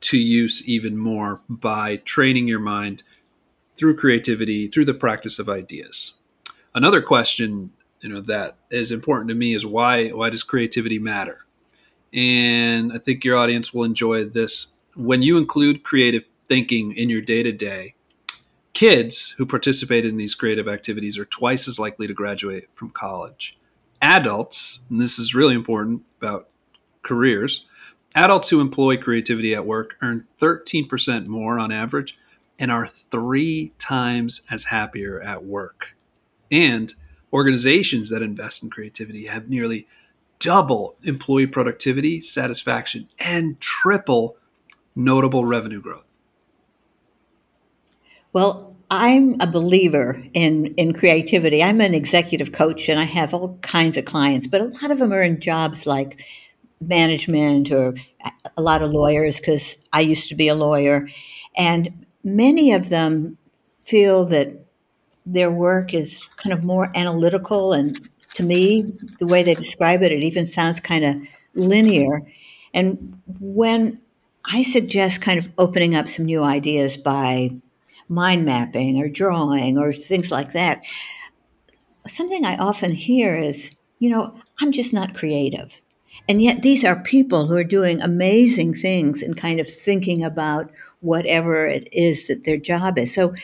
to 0.00 0.18
use 0.18 0.68
even 0.68 0.98
more 0.98 1.40
by 1.48 1.96
training 1.98 2.48
your 2.48 2.58
mind 2.58 3.04
through 3.76 3.96
creativity, 3.96 4.66
through 4.66 4.86
the 4.86 4.94
practice 4.94 5.38
of 5.38 5.48
ideas? 5.48 6.14
Another 6.74 7.00
question 7.00 7.70
you 8.00 8.08
know 8.08 8.20
that 8.22 8.56
is 8.70 8.90
important 8.90 9.28
to 9.28 9.34
me 9.34 9.54
is 9.54 9.64
why 9.64 10.08
why 10.08 10.30
does 10.30 10.42
creativity 10.42 10.98
matter? 10.98 11.46
And 12.12 12.92
I 12.92 12.98
think 12.98 13.24
your 13.24 13.36
audience 13.36 13.74
will 13.74 13.84
enjoy 13.84 14.24
this. 14.24 14.68
When 14.94 15.22
you 15.22 15.38
include 15.38 15.82
creative 15.82 16.24
thinking 16.48 16.92
in 16.92 17.10
your 17.10 17.20
day 17.20 17.42
to 17.42 17.52
day, 17.52 17.94
kids 18.72 19.34
who 19.38 19.46
participate 19.46 20.04
in 20.04 20.16
these 20.16 20.34
creative 20.34 20.68
activities 20.68 21.18
are 21.18 21.24
twice 21.24 21.66
as 21.68 21.78
likely 21.78 22.06
to 22.06 22.14
graduate 22.14 22.68
from 22.74 22.90
college. 22.90 23.58
Adults, 24.00 24.80
and 24.90 25.00
this 25.00 25.18
is 25.18 25.34
really 25.34 25.54
important 25.54 26.02
about 26.20 26.48
careers, 27.02 27.66
adults 28.14 28.50
who 28.50 28.60
employ 28.60 28.96
creativity 28.96 29.54
at 29.54 29.66
work 29.66 29.96
earn 30.02 30.26
13% 30.40 31.26
more 31.26 31.58
on 31.58 31.72
average 31.72 32.18
and 32.58 32.70
are 32.70 32.86
three 32.86 33.72
times 33.78 34.42
as 34.50 34.64
happier 34.64 35.20
at 35.20 35.44
work. 35.44 35.96
And 36.50 36.94
Organizations 37.36 38.08
that 38.08 38.22
invest 38.22 38.62
in 38.62 38.70
creativity 38.70 39.26
have 39.26 39.50
nearly 39.50 39.86
double 40.38 40.96
employee 41.02 41.46
productivity, 41.46 42.18
satisfaction, 42.18 43.10
and 43.18 43.60
triple 43.60 44.38
notable 44.94 45.44
revenue 45.44 45.82
growth. 45.82 46.06
Well, 48.32 48.74
I'm 48.90 49.38
a 49.38 49.46
believer 49.46 50.22
in, 50.32 50.72
in 50.76 50.94
creativity. 50.94 51.62
I'm 51.62 51.82
an 51.82 51.92
executive 51.92 52.52
coach 52.52 52.88
and 52.88 52.98
I 52.98 53.04
have 53.04 53.34
all 53.34 53.58
kinds 53.60 53.98
of 53.98 54.06
clients, 54.06 54.46
but 54.46 54.62
a 54.62 54.64
lot 54.64 54.90
of 54.90 54.96
them 54.98 55.12
are 55.12 55.20
in 55.20 55.38
jobs 55.38 55.86
like 55.86 56.22
management 56.80 57.70
or 57.70 57.94
a 58.56 58.62
lot 58.62 58.80
of 58.80 58.92
lawyers 58.92 59.40
because 59.40 59.76
I 59.92 60.00
used 60.00 60.30
to 60.30 60.34
be 60.34 60.48
a 60.48 60.54
lawyer. 60.54 61.06
And 61.54 62.06
many 62.24 62.72
of 62.72 62.88
them 62.88 63.36
feel 63.74 64.24
that 64.24 64.65
their 65.26 65.50
work 65.50 65.92
is 65.92 66.22
kind 66.36 66.52
of 66.52 66.64
more 66.64 66.90
analytical 66.94 67.72
and 67.72 68.08
to 68.34 68.42
me 68.42 68.82
the 69.18 69.26
way 69.26 69.42
they 69.42 69.54
describe 69.54 70.02
it 70.02 70.12
it 70.12 70.22
even 70.22 70.46
sounds 70.46 70.80
kind 70.80 71.04
of 71.04 71.16
linear. 71.54 72.22
And 72.72 73.20
when 73.40 74.00
i 74.48 74.62
suggest 74.62 75.20
kind 75.20 75.38
of 75.38 75.48
opening 75.58 75.94
up 75.94 76.06
some 76.06 76.24
new 76.24 76.44
ideas 76.44 76.96
by 76.96 77.50
mind 78.08 78.44
mapping 78.44 78.98
or 78.98 79.08
drawing 79.08 79.76
or 79.76 79.92
things 79.92 80.30
like 80.30 80.52
that 80.52 80.84
something 82.06 82.44
i 82.46 82.54
often 82.56 82.92
hear 82.92 83.36
is 83.36 83.72
you 83.98 84.08
know 84.08 84.38
i'm 84.60 84.70
just 84.72 84.92
not 84.92 85.14
creative. 85.14 85.80
And 86.28 86.42
yet 86.42 86.62
these 86.62 86.84
are 86.84 87.00
people 87.02 87.46
who 87.46 87.56
are 87.56 87.64
doing 87.64 88.00
amazing 88.02 88.74
things 88.74 89.22
and 89.22 89.36
kind 89.36 89.60
of 89.60 89.68
thinking 89.68 90.24
about 90.24 90.70
whatever 91.00 91.66
it 91.66 91.88
is 91.92 92.26
that 92.26 92.44
their 92.44 92.56
job 92.56 92.98
is. 92.98 93.14
So 93.14 93.34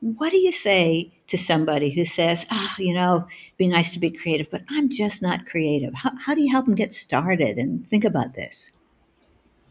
what 0.00 0.30
do 0.30 0.38
you 0.38 0.52
say 0.52 1.12
to 1.30 1.38
somebody 1.38 1.90
who 1.90 2.04
says, 2.04 2.44
oh, 2.50 2.74
you 2.76 2.92
know, 2.92 3.28
it'd 3.28 3.56
be 3.56 3.68
nice 3.68 3.92
to 3.92 4.00
be 4.00 4.10
creative, 4.10 4.50
but 4.50 4.62
I'm 4.68 4.88
just 4.88 5.22
not 5.22 5.46
creative? 5.46 5.94
How, 5.94 6.10
how 6.18 6.34
do 6.34 6.42
you 6.42 6.50
help 6.50 6.66
them 6.66 6.74
get 6.74 6.92
started 6.92 7.56
and 7.56 7.86
think 7.86 8.04
about 8.04 8.34
this? 8.34 8.72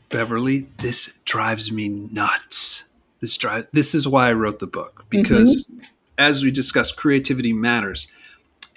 Beverly, 0.09 0.67
this 0.77 1.13
drives 1.25 1.69
me 1.69 1.89
nuts. 1.89 2.85
This 3.19 3.35
drive. 3.35 3.69
This 3.73 3.93
is 3.93 4.07
why 4.07 4.29
I 4.29 4.33
wrote 4.33 4.59
the 4.59 4.67
book 4.67 5.05
because, 5.09 5.67
mm-hmm. 5.67 5.81
as 6.17 6.41
we 6.41 6.49
discussed, 6.49 6.95
creativity 6.95 7.51
matters, 7.51 8.07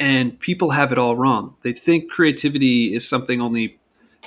and 0.00 0.38
people 0.40 0.70
have 0.70 0.90
it 0.90 0.98
all 0.98 1.14
wrong. 1.14 1.54
They 1.62 1.72
think 1.72 2.10
creativity 2.10 2.92
is 2.92 3.08
something 3.08 3.40
only 3.40 3.78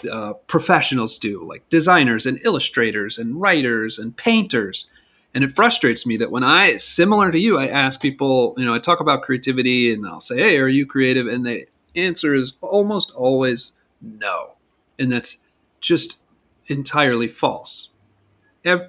uh, 0.09 0.33
professionals 0.47 1.19
do, 1.19 1.45
like 1.45 1.67
designers 1.67 2.25
and 2.25 2.39
illustrators 2.45 3.17
and 3.17 3.41
writers 3.41 4.00
and 4.00 4.15
painters. 4.15 4.89
And 5.36 5.44
it 5.44 5.51
frustrates 5.51 6.06
me 6.06 6.15
that 6.18 6.32
when 6.32 6.46
I, 6.46 6.77
similar 6.77 7.30
to 7.30 7.38
you, 7.38 7.60
I 7.60 7.68
ask 7.68 8.01
people, 8.01 8.56
you 8.58 8.63
know, 8.63 8.74
I 8.74 8.80
talk 8.80 9.01
about 9.01 9.22
creativity 9.22 9.94
and 9.94 10.08
I'll 10.08 10.22
say, 10.22 10.38
hey, 10.38 10.58
are 10.58 10.70
you 10.70 10.86
creative? 10.86 11.27
And 11.27 11.46
the 11.46 11.68
answer 11.94 12.34
is 12.34 12.54
almost 12.62 13.12
always 13.12 13.74
no. 14.01 14.54
And 14.98 15.12
that's 15.12 15.39
just 15.82 16.22
entirely 16.68 17.27
false. 17.27 17.89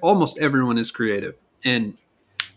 Almost 0.01 0.39
everyone 0.39 0.77
is 0.77 0.89
creative. 0.89 1.35
And, 1.65 1.97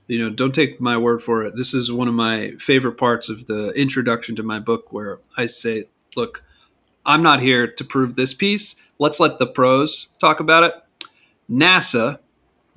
you 0.07 0.21
know, 0.21 0.31
don't 0.31 0.55
take 0.55 0.81
my 0.81 0.97
word 0.97 1.21
for 1.21 1.43
it. 1.45 1.57
This 1.57 1.75
is 1.75 1.91
one 1.91 2.07
of 2.07 2.15
my 2.15 2.53
favorite 2.61 2.97
parts 2.97 3.29
of 3.29 3.47
the 3.47 3.71
introduction 3.71 4.37
to 4.37 4.45
my 4.45 4.61
book 4.61 4.93
where 4.93 5.19
I 5.37 5.47
say, 5.47 5.89
look, 6.15 6.45
I'm 7.05 7.25
not 7.25 7.41
here 7.41 7.67
to 7.67 7.85
prove 7.85 8.15
this 8.15 8.35
piece. 8.35 8.77
Let's 9.01 9.19
let 9.19 9.41
the 9.41 9.49
pros 9.49 10.09
talk 10.21 10.39
about 10.39 10.63
it. 10.63 10.75
NASA 11.51 12.21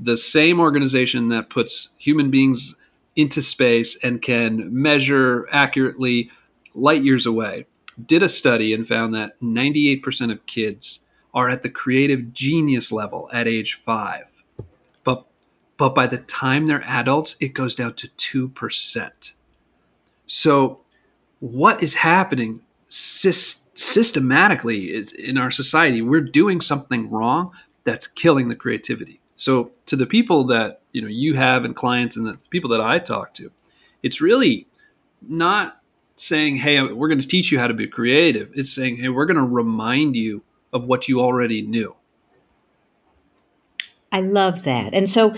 the 0.04 0.18
same 0.18 0.60
organization 0.60 1.30
that 1.30 1.50
puts 1.50 1.90
human 1.98 2.30
beings 2.30 2.76
into 3.16 3.42
space 3.42 4.02
and 4.04 4.22
can 4.22 4.74
measure 4.74 5.48
accurately 5.52 6.30
light 6.74 7.04
years 7.04 7.26
away 7.26 7.66
did 8.06 8.24
a 8.24 8.30
study 8.30 8.74
and 8.74 8.88
found 8.88 9.14
that 9.14 9.40
98% 9.40 10.32
of 10.32 10.44
kids 10.48 11.02
are 11.34 11.48
at 11.48 11.62
the 11.62 11.70
creative 11.70 12.34
genius 12.34 12.92
level 12.92 13.30
at 13.32 13.48
age 13.48 13.76
5 13.76 14.26
but 15.04 15.26
but 15.78 15.94
by 15.94 16.08
the 16.08 16.18
time 16.18 16.68
they're 16.68 16.84
adults 16.86 17.36
it 17.40 17.54
goes 17.54 17.76
down 17.76 17.94
to 17.94 18.50
2% 18.52 19.34
so 20.26 20.80
what 21.40 21.84
is 21.84 21.96
happening 21.96 22.62
systematically 22.90 24.94
is 24.94 25.12
in 25.12 25.38
our 25.38 25.52
society 25.52 26.02
we're 26.02 26.22
doing 26.22 26.62
something 26.62 27.12
wrong 27.12 27.52
that's 27.84 28.08
killing 28.08 28.50
the 28.50 28.56
creativity. 28.56 29.20
So 29.36 29.72
to 29.94 29.98
the 29.98 30.08
people 30.08 30.44
that 30.46 30.82
you 30.92 31.04
know 31.04 31.08
you 31.08 31.36
have 31.36 31.64
and 31.64 31.76
clients 31.76 32.18
and 32.18 32.26
the 32.26 32.36
people 32.50 32.72
that 32.72 32.82
I 32.82 32.98
talk 32.98 33.36
to, 33.36 33.52
it's 34.02 34.20
really 34.22 34.66
not 35.22 35.84
saying, 36.16 36.58
"Hey, 36.58 36.82
we're 36.82 37.08
going 37.08 37.22
to 37.22 37.28
teach 37.28 37.52
you 37.52 37.60
how 37.60 37.68
to 37.68 37.76
be 37.76 37.86
creative." 37.86 38.50
It's 38.56 38.72
saying, 38.72 38.98
"Hey, 38.98 39.10
we're 39.10 39.28
going 39.28 39.38
to 39.38 39.44
remind 39.44 40.16
you 40.16 40.42
of 40.74 40.86
what 40.86 41.08
you 41.08 41.22
already 41.22 41.62
knew." 41.62 41.96
I 44.12 44.22
love 44.22 44.64
that. 44.64 44.96
And 44.96 45.08
so 45.08 45.36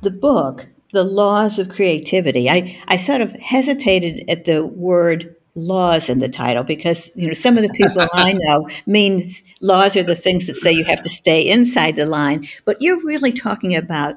the 0.00 0.10
book, 0.10 0.66
The 0.92 1.04
Laws 1.04 1.60
of 1.60 1.68
Creativity, 1.68 2.50
I, 2.50 2.76
I 2.88 2.96
sort 2.96 3.20
of 3.20 3.30
hesitated 3.34 4.28
at 4.28 4.46
the 4.46 4.66
word 4.66 5.36
laws 5.54 6.08
in 6.08 6.18
the 6.18 6.28
title 6.28 6.64
because 6.64 7.12
you 7.14 7.26
know 7.26 7.34
some 7.34 7.56
of 7.56 7.62
the 7.62 7.68
people 7.70 8.06
I 8.14 8.32
know 8.36 8.68
means 8.86 9.42
laws 9.60 9.96
are 9.96 10.02
the 10.02 10.14
things 10.14 10.46
that 10.46 10.54
say 10.54 10.72
you 10.72 10.84
have 10.84 11.02
to 11.02 11.08
stay 11.10 11.48
inside 11.48 11.96
the 11.96 12.06
line, 12.06 12.46
but 12.64 12.80
you're 12.80 13.04
really 13.04 13.32
talking 13.32 13.76
about 13.76 14.16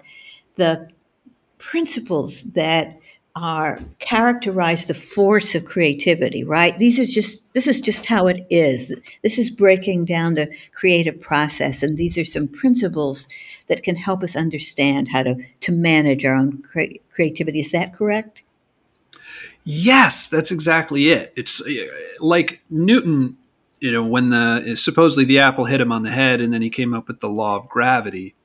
the 0.55 0.89
principles 1.57 2.43
that 2.53 2.99
are 3.35 3.81
characterize 3.99 4.85
the 4.85 4.93
force 4.93 5.55
of 5.55 5.65
creativity, 5.65 6.45
right? 6.45 6.79
These 6.79 6.99
are 6.99 7.05
just 7.05 7.51
this 7.53 7.67
is 7.67 7.81
just 7.81 8.05
how 8.05 8.27
it 8.27 8.47
is. 8.49 8.95
This 9.23 9.37
is 9.37 9.49
breaking 9.49 10.05
down 10.05 10.35
the 10.35 10.49
creative 10.73 11.19
process, 11.19 11.83
and 11.83 11.97
these 11.97 12.17
are 12.17 12.23
some 12.23 12.47
principles 12.47 13.27
that 13.67 13.83
can 13.83 13.97
help 13.97 14.23
us 14.23 14.37
understand 14.37 15.09
how 15.09 15.23
to 15.23 15.35
to 15.61 15.73
manage 15.73 16.23
our 16.23 16.33
own 16.33 16.61
cre- 16.61 16.99
creativity. 17.13 17.59
Is 17.59 17.71
that 17.73 17.93
correct? 17.93 18.44
Yes, 19.67 20.29
that's 20.29 20.51
exactly 20.51 21.09
it. 21.09 21.33
It's 21.35 21.59
uh, 21.59 21.87
like 22.19 22.61
Newton, 22.69 23.37
you 23.79 23.91
know, 23.91 24.03
when 24.03 24.27
the 24.27 24.75
supposedly 24.75 25.25
the 25.25 25.39
apple 25.39 25.65
hit 25.65 25.81
him 25.81 25.91
on 25.91 26.03
the 26.03 26.11
head 26.11 26.39
and 26.39 26.53
then 26.53 26.61
he 26.61 26.69
came 26.69 26.93
up 26.93 27.07
with 27.07 27.19
the 27.19 27.29
law 27.29 27.57
of 27.57 27.67
gravity. 27.67 28.35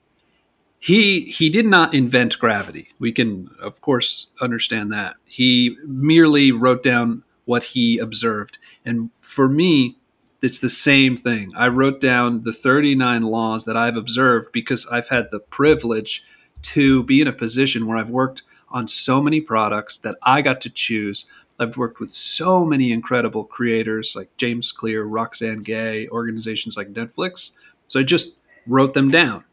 He 0.78 1.20
he 1.20 1.50
did 1.50 1.66
not 1.66 1.92
invent 1.92 2.38
gravity. 2.38 2.88
We 2.98 3.12
can 3.12 3.50
of 3.60 3.82
course 3.82 4.28
understand 4.40 4.90
that. 4.94 5.16
He 5.26 5.76
merely 5.84 6.52
wrote 6.52 6.82
down 6.82 7.22
what 7.44 7.64
he 7.64 7.98
observed. 7.98 8.58
And 8.82 9.10
for 9.20 9.46
me, 9.46 9.98
it's 10.40 10.58
the 10.58 10.70
same 10.70 11.18
thing. 11.18 11.50
I 11.54 11.68
wrote 11.68 12.00
down 12.00 12.44
the 12.44 12.52
39 12.52 13.24
laws 13.24 13.66
that 13.66 13.76
I've 13.76 13.96
observed 13.96 14.52
because 14.52 14.86
I've 14.86 15.10
had 15.10 15.30
the 15.30 15.40
privilege 15.40 16.24
to 16.62 17.02
be 17.02 17.20
in 17.20 17.28
a 17.28 17.32
position 17.32 17.86
where 17.86 17.98
I've 17.98 18.08
worked 18.08 18.42
on 18.70 18.88
so 18.88 19.20
many 19.20 19.40
products 19.40 19.96
that 19.98 20.16
I 20.22 20.42
got 20.42 20.60
to 20.62 20.70
choose. 20.70 21.30
I've 21.58 21.76
worked 21.76 22.00
with 22.00 22.10
so 22.10 22.64
many 22.64 22.90
incredible 22.92 23.44
creators 23.44 24.16
like 24.16 24.34
James 24.36 24.72
Clear, 24.72 25.04
Roxane 25.04 25.62
Gay, 25.62 26.08
organizations 26.08 26.76
like 26.76 26.92
Netflix. 26.92 27.52
So 27.86 28.00
I 28.00 28.02
just 28.02 28.34
wrote 28.66 28.94
them 28.94 29.10
down. 29.10 29.44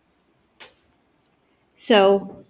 So, 1.74 2.44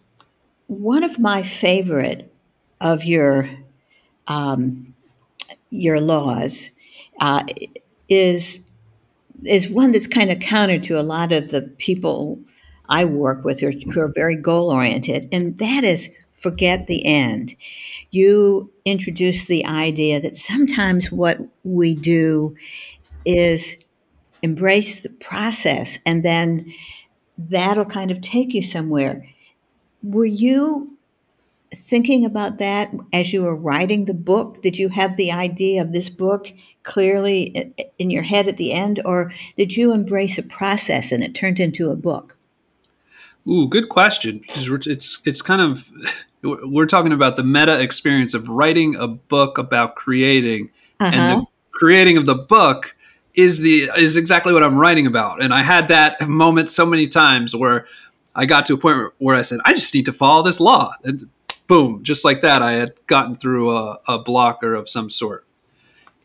one 0.68 1.04
of 1.04 1.20
my 1.20 1.44
favorite 1.44 2.34
of 2.80 3.04
your 3.04 3.50
um, 4.28 4.94
your 5.70 6.00
laws 6.00 6.70
uh, 7.20 7.44
is 8.10 8.70
is 9.44 9.70
one 9.70 9.92
that's 9.92 10.08
kind 10.08 10.32
of 10.32 10.40
counter 10.40 10.80
to 10.80 11.00
a 11.00 11.04
lot 11.04 11.32
of 11.32 11.50
the 11.50 11.62
people 11.78 12.40
I 12.90 13.06
work 13.06 13.44
with 13.44 13.60
who 13.60 13.68
are, 13.68 13.74
who 13.94 14.02
are 14.02 14.12
very 14.14 14.36
goal 14.36 14.72
oriented, 14.72 15.28
and 15.32 15.58
that 15.58 15.84
is 15.84 16.10
forget 16.38 16.88
the 16.88 17.06
end. 17.06 17.56
You 18.12 18.72
introduce 18.86 19.46
the 19.46 19.65
idea 19.65 20.20
that 20.22 20.36
sometimes 20.36 21.12
what 21.12 21.39
we 21.63 21.96
do 21.96 22.56
is 23.25 23.77
embrace 24.41 25.01
the 25.01 25.10
process, 25.10 26.00
and 26.06 26.24
then 26.24 26.72
that'll 27.38 27.86
kind 27.86 28.12
of 28.12 28.22
take 28.22 28.53
you 28.53 28.62
somewhere. 28.62 29.27
Were 30.03 30.25
you 30.25 30.98
thinking 31.74 32.24
about 32.24 32.60
that 32.60 32.94
as 33.12 33.34
you 33.34 33.44
were 33.44 33.56
writing 33.56 34.06
the 34.06 34.13
book? 34.13 34.62
Did 34.62 34.77
you 34.77 34.89
have 34.89 35.17
the 35.17 35.32
idea 35.32 35.82
of 35.82 35.91
this 35.91 36.10
book 36.10 36.53
clearly 36.84 37.74
in 38.00 38.10
your 38.10 38.24
head 38.24 38.48
at 38.48 38.58
the 38.58 38.72
end, 38.72 39.01
or 39.03 39.32
did 39.58 39.75
you 39.75 39.91
embrace 39.91 40.38
a 40.38 40.44
process 40.44 41.12
and 41.12 41.24
it 41.24 41.36
turned 41.36 41.60
into 41.60 41.89
a 41.89 41.96
book? 41.96 42.38
Ooh, 43.48 43.68
good 43.68 43.89
question. 43.89 44.42
It's 44.56 45.20
it's 45.25 45.42
kind 45.42 45.62
of 45.62 45.89
we're 46.44 46.86
talking 46.86 47.12
about 47.12 47.36
the 47.36 47.44
meta 47.44 47.80
experience 47.80 48.34
of 48.34 48.50
writing 48.50 48.96
a 48.96 49.08
book 49.08 49.58
about 49.58 49.96
creating, 49.96 50.70
uh-huh. 51.00 51.12
and 51.13 51.22
the 51.22 51.38
uh-huh. 51.38 51.46
creating 51.72 52.18
of 52.18 52.25
the 52.25 52.36
book 52.36 52.96
is 53.34 53.60
the 53.60 53.89
is 53.96 54.18
exactly 54.18 54.51
what 54.51 54.63
I'm 54.63 54.77
writing 54.77 55.08
about. 55.08 55.42
And 55.42 55.54
I 55.54 55.63
had 55.63 55.88
that 55.89 56.27
moment 56.27 56.70
so 56.70 56.86
many 56.86 57.08
times 57.08 57.56
where 57.56 57.88
I 58.36 58.46
got 58.46 58.66
to 58.68 58.74
a 58.74 58.77
point 58.77 59.13
where 59.20 59.36
I 59.36 59.42
said, 59.42 59.60
I 59.63 59.74
just 59.74 59.94
need 59.94 60.06
to 60.06 60.13
follow 60.13 60.44
this 60.44 60.60
law. 60.60 60.94
And 61.04 61.30
boom, 61.68 62.04
just 62.04 62.25
like 62.25 62.42
that, 62.42 62.62
I 62.62 62.74
had 62.74 62.94
gotten 63.08 63.36
through 63.36 63.75
a, 63.75 64.00
a 64.08 64.20
blocker 64.20 64.74
of 64.75 64.89
some 64.89 65.10
sort. 65.10 65.46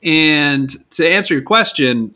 And 0.02 0.70
to 0.90 1.08
answer 1.08 1.34
your 1.34 1.42
question, 1.42 2.14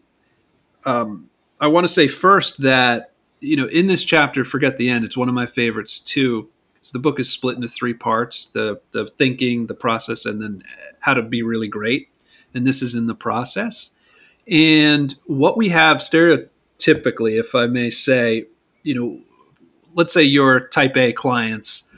um, 0.84 1.30
I 1.60 1.68
want 1.68 1.86
to 1.86 1.92
say 1.92 2.08
first 2.08 2.60
that 2.62 3.12
you 3.40 3.56
know 3.56 3.66
in 3.66 3.86
this 3.86 4.04
chapter, 4.04 4.44
forget 4.44 4.78
the 4.78 4.88
end. 4.88 5.04
It's 5.04 5.16
one 5.16 5.28
of 5.28 5.34
my 5.34 5.46
favorites 5.46 5.98
too. 5.98 6.48
So 6.82 6.96
the 6.96 7.02
book 7.02 7.18
is 7.18 7.30
split 7.30 7.56
into 7.56 7.68
three 7.68 7.94
parts: 7.94 8.46
the 8.46 8.80
the 8.92 9.06
thinking, 9.18 9.66
the 9.66 9.74
process, 9.74 10.26
and 10.26 10.40
then 10.40 10.62
how 11.00 11.14
to 11.14 11.22
be 11.22 11.42
really 11.42 11.68
great. 11.68 12.08
And 12.54 12.66
this 12.66 12.82
is 12.82 12.94
in 12.94 13.06
the 13.06 13.14
process. 13.14 13.90
And 14.48 15.14
what 15.26 15.56
we 15.56 15.70
have 15.70 15.98
stereotypically, 15.98 17.38
if 17.38 17.54
I 17.54 17.66
may 17.66 17.90
say, 17.90 18.46
you 18.82 18.94
know, 18.94 19.20
let's 19.94 20.14
say 20.14 20.22
your 20.22 20.68
type 20.68 20.96
A 20.96 21.12
clients 21.12 21.88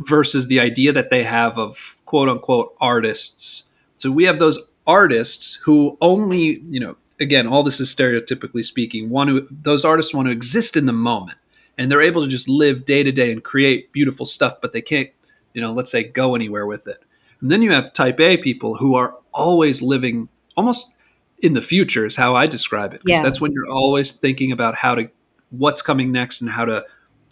versus 0.00 0.48
the 0.48 0.60
idea 0.60 0.92
that 0.92 1.10
they 1.10 1.22
have 1.22 1.56
of 1.56 1.96
quote 2.04 2.28
unquote 2.28 2.74
artists. 2.80 3.64
So 3.94 4.10
we 4.10 4.24
have 4.24 4.38
those 4.38 4.72
artists 4.86 5.54
who 5.64 5.96
only, 6.00 6.60
you 6.68 6.80
know, 6.80 6.96
again, 7.20 7.46
all 7.46 7.62
this 7.62 7.80
is 7.80 7.94
stereotypically 7.94 8.64
speaking, 8.64 9.10
want 9.10 9.30
to 9.30 9.48
those 9.50 9.84
artists 9.84 10.14
want 10.14 10.26
to 10.26 10.32
exist 10.32 10.76
in 10.76 10.86
the 10.86 10.92
moment 10.92 11.38
and 11.78 11.90
they're 11.90 12.02
able 12.02 12.22
to 12.22 12.28
just 12.28 12.48
live 12.48 12.84
day 12.84 13.02
to 13.02 13.12
day 13.12 13.32
and 13.32 13.42
create 13.42 13.92
beautiful 13.92 14.26
stuff, 14.26 14.60
but 14.60 14.72
they 14.72 14.82
can't, 14.82 15.10
you 15.52 15.60
know, 15.60 15.72
let's 15.72 15.90
say 15.90 16.04
go 16.04 16.34
anywhere 16.34 16.66
with 16.66 16.86
it. 16.86 17.02
And 17.40 17.50
then 17.50 17.62
you 17.62 17.72
have 17.72 17.92
type 17.92 18.20
A 18.20 18.36
people 18.36 18.76
who 18.76 18.94
are 18.94 19.16
always 19.32 19.82
living 19.82 20.28
almost 20.56 20.92
in 21.38 21.54
the 21.54 21.62
future 21.62 22.06
is 22.06 22.16
how 22.16 22.34
I 22.34 22.46
describe 22.46 22.94
it. 22.94 23.02
Because 23.02 23.18
yeah. 23.18 23.22
that's 23.22 23.40
when 23.40 23.52
you're 23.52 23.68
always 23.68 24.12
thinking 24.12 24.52
about 24.52 24.76
how 24.76 24.94
to 24.94 25.10
what's 25.50 25.82
coming 25.82 26.10
next 26.12 26.40
and 26.40 26.50
how 26.50 26.64
to 26.64 26.84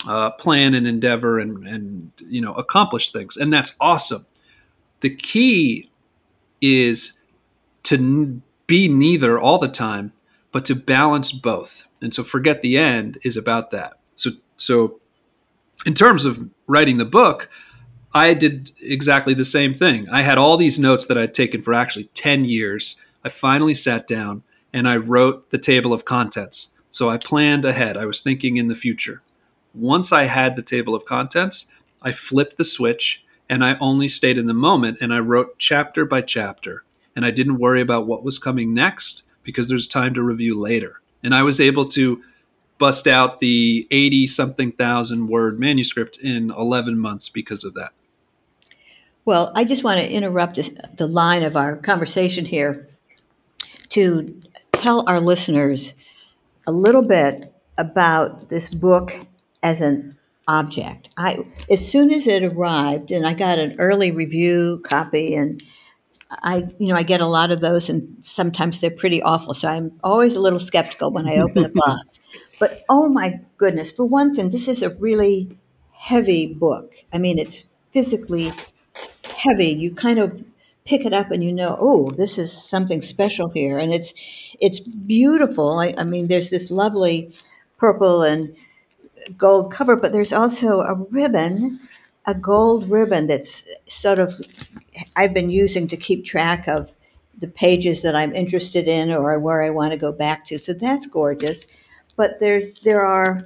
uh, 0.07 0.31
plan 0.33 0.75
and 0.75 0.87
endeavor 0.87 1.39
and 1.39 1.67
and 1.67 2.11
you 2.19 2.41
know 2.41 2.53
accomplish 2.55 3.13
things, 3.13 3.37
and 3.37 3.53
that's 3.53 3.75
awesome. 3.81 4.27
The 5.01 5.11
key 5.15 5.91
is 6.61 7.19
to 7.85 8.43
be 8.73 8.89
neither 8.89 9.39
all 9.39 9.59
the 9.59 9.69
time, 9.69 10.15
but 10.51 10.65
to 10.65 10.75
balance 10.75 11.31
both. 11.31 11.85
And 12.01 12.15
so, 12.15 12.25
forget 12.25 12.63
the 12.63 12.79
end 12.79 13.19
is 13.23 13.37
about 13.37 13.71
that. 13.73 13.99
So, 14.15 14.31
so 14.57 14.99
in 15.85 15.93
terms 15.93 16.25
of 16.25 16.49
writing 16.67 16.97
the 16.97 17.05
book, 17.05 17.51
I 18.15 18.33
did 18.33 18.71
exactly 18.81 19.35
the 19.35 19.45
same 19.45 19.75
thing. 19.75 20.09
I 20.09 20.23
had 20.23 20.39
all 20.39 20.57
these 20.57 20.79
notes 20.79 21.05
that 21.05 21.19
I'd 21.19 21.35
taken 21.35 21.61
for 21.61 21.75
actually 21.75 22.05
10 22.15 22.47
years. 22.47 22.97
I 23.23 23.29
finally 23.29 23.75
sat 23.75 24.07
down 24.07 24.43
and 24.73 24.89
I 24.89 24.97
wrote 24.97 25.51
the 25.51 25.59
table 25.59 25.93
of 25.93 26.07
contents. 26.07 26.71
So 26.89 27.11
I 27.11 27.19
planned 27.19 27.67
ahead. 27.67 27.99
I 27.99 28.07
was 28.07 28.23
thinking 28.23 28.57
in 28.57 28.69
the 28.69 28.75
future. 28.75 29.21
Once 29.75 30.13
I 30.13 30.25
had 30.25 30.57
the 30.57 30.63
table 30.63 30.95
of 30.95 31.05
contents, 31.05 31.67
I 32.01 32.13
flipped 32.13 32.57
the 32.57 32.65
switch 32.65 33.23
and 33.51 33.63
I 33.63 33.77
only 33.81 34.09
stayed 34.09 34.39
in 34.39 34.47
the 34.47 34.55
moment 34.55 34.97
and 35.03 35.13
I 35.13 35.19
wrote 35.19 35.59
chapter 35.59 36.07
by 36.07 36.23
chapter. 36.23 36.85
And 37.15 37.25
I 37.25 37.31
didn't 37.31 37.59
worry 37.59 37.81
about 37.81 38.07
what 38.07 38.25
was 38.25 38.39
coming 38.39 38.73
next 38.73 39.23
because 39.43 39.69
there's 39.69 39.87
time 39.87 40.15
to 40.15 40.23
review 40.23 40.59
later. 40.59 41.01
And 41.23 41.35
I 41.35 41.43
was 41.43 41.61
able 41.61 41.87
to 41.91 42.23
bust 42.79 43.07
out 43.07 43.41
the 43.41 43.87
80 43.91 44.27
something 44.27 44.73
thousand 44.73 45.29
word 45.29 45.61
manuscript 45.61 46.19
in 46.19 46.51
11 46.51 46.99
months 46.99 47.29
because 47.29 47.65
of 47.65 47.75
that. 47.75 47.93
Well, 49.25 49.53
I 49.55 49.65
just 49.65 49.85
want 49.85 50.01
to 50.01 50.11
interrupt 50.11 50.59
the 50.97 51.07
line 51.07 51.45
of 51.45 51.57
our 51.57 51.77
conversation 51.77 52.45
here 52.45 52.89
to 53.91 54.41
tell 54.73 55.09
our 55.09 55.21
listeners 55.21 55.95
a 56.67 56.73
little 56.73 57.03
bit 57.03 57.55
about 57.79 58.49
this 58.49 58.69
book 58.69 59.17
as 59.63 59.81
an 59.81 60.19
object. 60.49 61.09
I 61.17 61.47
as 61.71 61.87
soon 61.87 62.11
as 62.11 62.27
it 62.27 62.43
arrived 62.43 63.13
and 63.13 63.27
I 63.27 63.35
got 63.35 63.61
an 63.61 63.77
early 63.79 64.11
review 64.11 64.83
copy 64.85 65.37
and 65.37 65.63
I 66.43 66.69
you 66.79 66.89
know 66.89 66.97
I 66.97 67.03
get 67.03 67.21
a 67.21 67.27
lot 67.27 67.51
of 67.51 67.61
those 67.61 67.89
and 67.89 68.17
sometimes 68.21 68.81
they're 68.81 68.91
pretty 68.91 69.23
awful 69.23 69.55
so 69.55 69.69
I'm 69.69 69.93
always 70.03 70.35
a 70.35 70.41
little 70.41 70.61
skeptical 70.61 71.11
when 71.11 71.29
I 71.29 71.37
open 71.37 71.65
a 71.65 71.69
box. 71.75 72.21
But 72.59 72.85
oh 72.89 73.09
my 73.09 73.41
goodness, 73.59 73.93
for 73.93 74.05
one 74.05 74.35
thing 74.35 74.51
this 74.51 74.69
is 74.69 74.83
a 74.83 74.91
really 74.97 75.57
heavy 75.93 76.53
book. 76.55 76.95
I 77.13 77.19
mean 77.19 77.39
it's 77.39 77.67
physically 77.91 78.53
heavy. 79.25 79.69
You 79.69 79.95
kind 79.95 80.19
of 80.19 80.45
pick 80.85 81.07
it 81.07 81.13
up 81.13 81.31
and 81.31 81.45
you 81.45 81.53
know, 81.53 81.77
oh, 81.81 82.09
this 82.17 82.39
is 82.39 82.53
something 82.53 83.03
special 83.03 83.49
here 83.51 83.79
and 83.79 83.93
it's 83.93 84.15
it's 84.61 84.81
beautiful. 84.81 85.79
I, 85.79 85.95
I 85.99 86.05
mean 86.05 86.29
there's 86.29 86.51
this 86.51 86.71
lovely 86.71 87.33
purple 87.79 88.23
and 88.23 88.55
gold 89.37 89.73
cover, 89.73 89.97
but 89.97 90.13
there's 90.13 90.33
also 90.33 90.81
a 90.81 90.95
ribbon, 91.11 91.81
a 92.27 92.35
gold 92.35 92.89
ribbon 92.89 93.27
that's 93.27 93.65
sort 93.87 94.19
of 94.19 94.35
I've 95.17 95.35
been 95.35 95.51
using 95.51 95.89
to 95.89 95.97
keep 95.97 96.25
track 96.25 96.69
of 96.69 96.95
the 97.39 97.49
pages 97.49 98.03
that 98.03 98.15
I'm 98.15 98.35
interested 98.35 98.87
in 98.87 99.11
or 99.11 99.39
where 99.39 99.63
I 99.63 99.71
want 99.71 99.93
to 99.93 99.97
go 99.97 100.13
back 100.13 100.47
to. 100.47 100.59
So 100.59 100.73
that's 100.73 101.07
gorgeous. 101.07 101.67
But 102.17 102.39
there's 102.39 102.81
there 102.81 103.05
are 103.05 103.41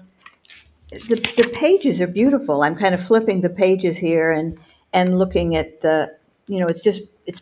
the, 0.91 1.17
the 1.37 1.51
pages 1.53 2.01
are 2.01 2.07
beautiful. 2.07 2.63
I'm 2.63 2.77
kind 2.77 2.95
of 2.95 3.05
flipping 3.05 3.41
the 3.41 3.51
pages 3.51 3.97
here 3.97 4.31
and 4.33 4.59
and 4.93 5.19
looking 5.19 5.57
at 5.57 5.81
the 5.81 6.15
you 6.47 6.59
know 6.59 6.67
it's 6.67 6.81
just 6.81 7.03
it's 7.27 7.41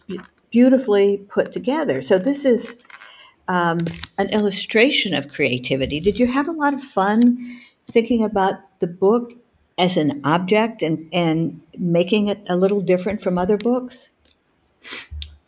beautifully 0.51 1.19
put 1.29 1.53
together. 1.53 2.03
So 2.03 2.19
this 2.19 2.45
is 2.45 2.79
um, 3.49 3.81
an 4.19 4.29
illustration 4.31 5.15
of 5.15 5.29
creativity. 5.29 6.01
Did 6.01 6.19
you 6.19 6.27
have 6.27 6.49
a 6.49 6.53
lot 6.53 6.75
of 6.75 6.83
fun 6.83 7.61
thinking 7.87 8.25
about 8.25 8.55
the 8.81 8.87
book 8.87 9.33
as 9.79 9.97
an 9.97 10.21
object 10.25 10.83
and, 10.83 11.09
and 11.13 11.61
making 11.79 12.29
it 12.29 12.41
a 12.49 12.57
little 12.57 12.81
different 12.81 13.21
from 13.21 13.39
other 13.39 13.57
books? 13.57 14.11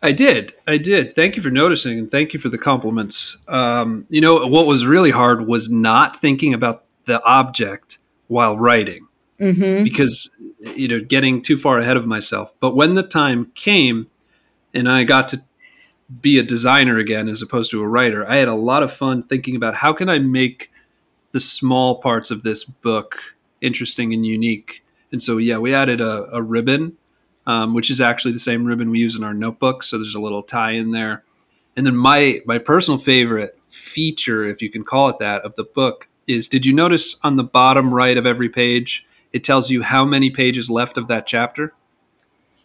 I 0.02 0.12
did. 0.12 0.54
I 0.66 0.78
did. 0.78 1.14
Thank 1.14 1.36
you 1.36 1.42
for 1.42 1.50
noticing 1.50 1.98
and 1.98 2.10
thank 2.10 2.34
you 2.34 2.40
for 2.40 2.48
the 2.48 2.58
compliments. 2.58 3.38
Um, 3.48 4.06
you 4.08 4.20
know, 4.20 4.46
what 4.46 4.66
was 4.66 4.86
really 4.86 5.10
hard 5.10 5.46
was 5.46 5.70
not 5.70 6.16
thinking 6.16 6.54
about 6.54 6.84
the 7.06 7.22
object 7.24 7.98
while 8.28 8.58
writing 8.58 9.06
mm-hmm. 9.38 9.84
because, 9.84 10.30
you 10.60 10.88
know, 10.88 11.00
getting 11.00 11.42
too 11.42 11.56
far 11.56 11.78
ahead 11.78 11.96
of 11.96 12.06
myself. 12.06 12.54
But 12.60 12.76
when 12.76 12.94
the 12.94 13.02
time 13.02 13.52
came 13.54 14.08
and 14.74 14.88
I 14.88 15.04
got 15.04 15.28
to 15.28 15.42
be 16.20 16.38
a 16.38 16.42
designer 16.42 16.98
again 16.98 17.28
as 17.28 17.42
opposed 17.42 17.70
to 17.70 17.82
a 17.82 17.88
writer, 17.88 18.28
I 18.28 18.36
had 18.36 18.48
a 18.48 18.54
lot 18.54 18.82
of 18.82 18.92
fun 18.92 19.22
thinking 19.22 19.56
about 19.56 19.76
how 19.76 19.92
can 19.92 20.08
I 20.08 20.18
make 20.18 20.70
the 21.32 21.40
small 21.40 21.96
parts 21.96 22.30
of 22.30 22.42
this 22.42 22.64
book 22.64 23.35
interesting 23.60 24.12
and 24.12 24.24
unique. 24.26 24.84
And 25.12 25.22
so, 25.22 25.38
yeah, 25.38 25.58
we 25.58 25.74
added 25.74 26.00
a, 26.00 26.28
a 26.32 26.42
ribbon, 26.42 26.96
um, 27.46 27.74
which 27.74 27.90
is 27.90 28.00
actually 28.00 28.32
the 28.32 28.38
same 28.38 28.64
ribbon 28.64 28.90
we 28.90 28.98
use 28.98 29.16
in 29.16 29.24
our 29.24 29.34
notebook. 29.34 29.82
So 29.82 29.98
there's 29.98 30.14
a 30.14 30.20
little 30.20 30.42
tie 30.42 30.72
in 30.72 30.90
there. 30.90 31.24
And 31.76 31.86
then 31.86 31.96
my 31.96 32.40
my 32.46 32.58
personal 32.58 32.98
favorite 32.98 33.58
feature, 33.64 34.44
if 34.44 34.62
you 34.62 34.70
can 34.70 34.82
call 34.82 35.08
it 35.10 35.18
that, 35.18 35.42
of 35.42 35.54
the 35.56 35.64
book 35.64 36.08
is: 36.26 36.48
Did 36.48 36.64
you 36.64 36.72
notice 36.72 37.16
on 37.22 37.36
the 37.36 37.44
bottom 37.44 37.92
right 37.92 38.16
of 38.16 38.24
every 38.24 38.48
page, 38.48 39.06
it 39.32 39.44
tells 39.44 39.70
you 39.70 39.82
how 39.82 40.04
many 40.04 40.30
pages 40.30 40.70
left 40.70 40.96
of 40.96 41.08
that 41.08 41.26
chapter? 41.26 41.74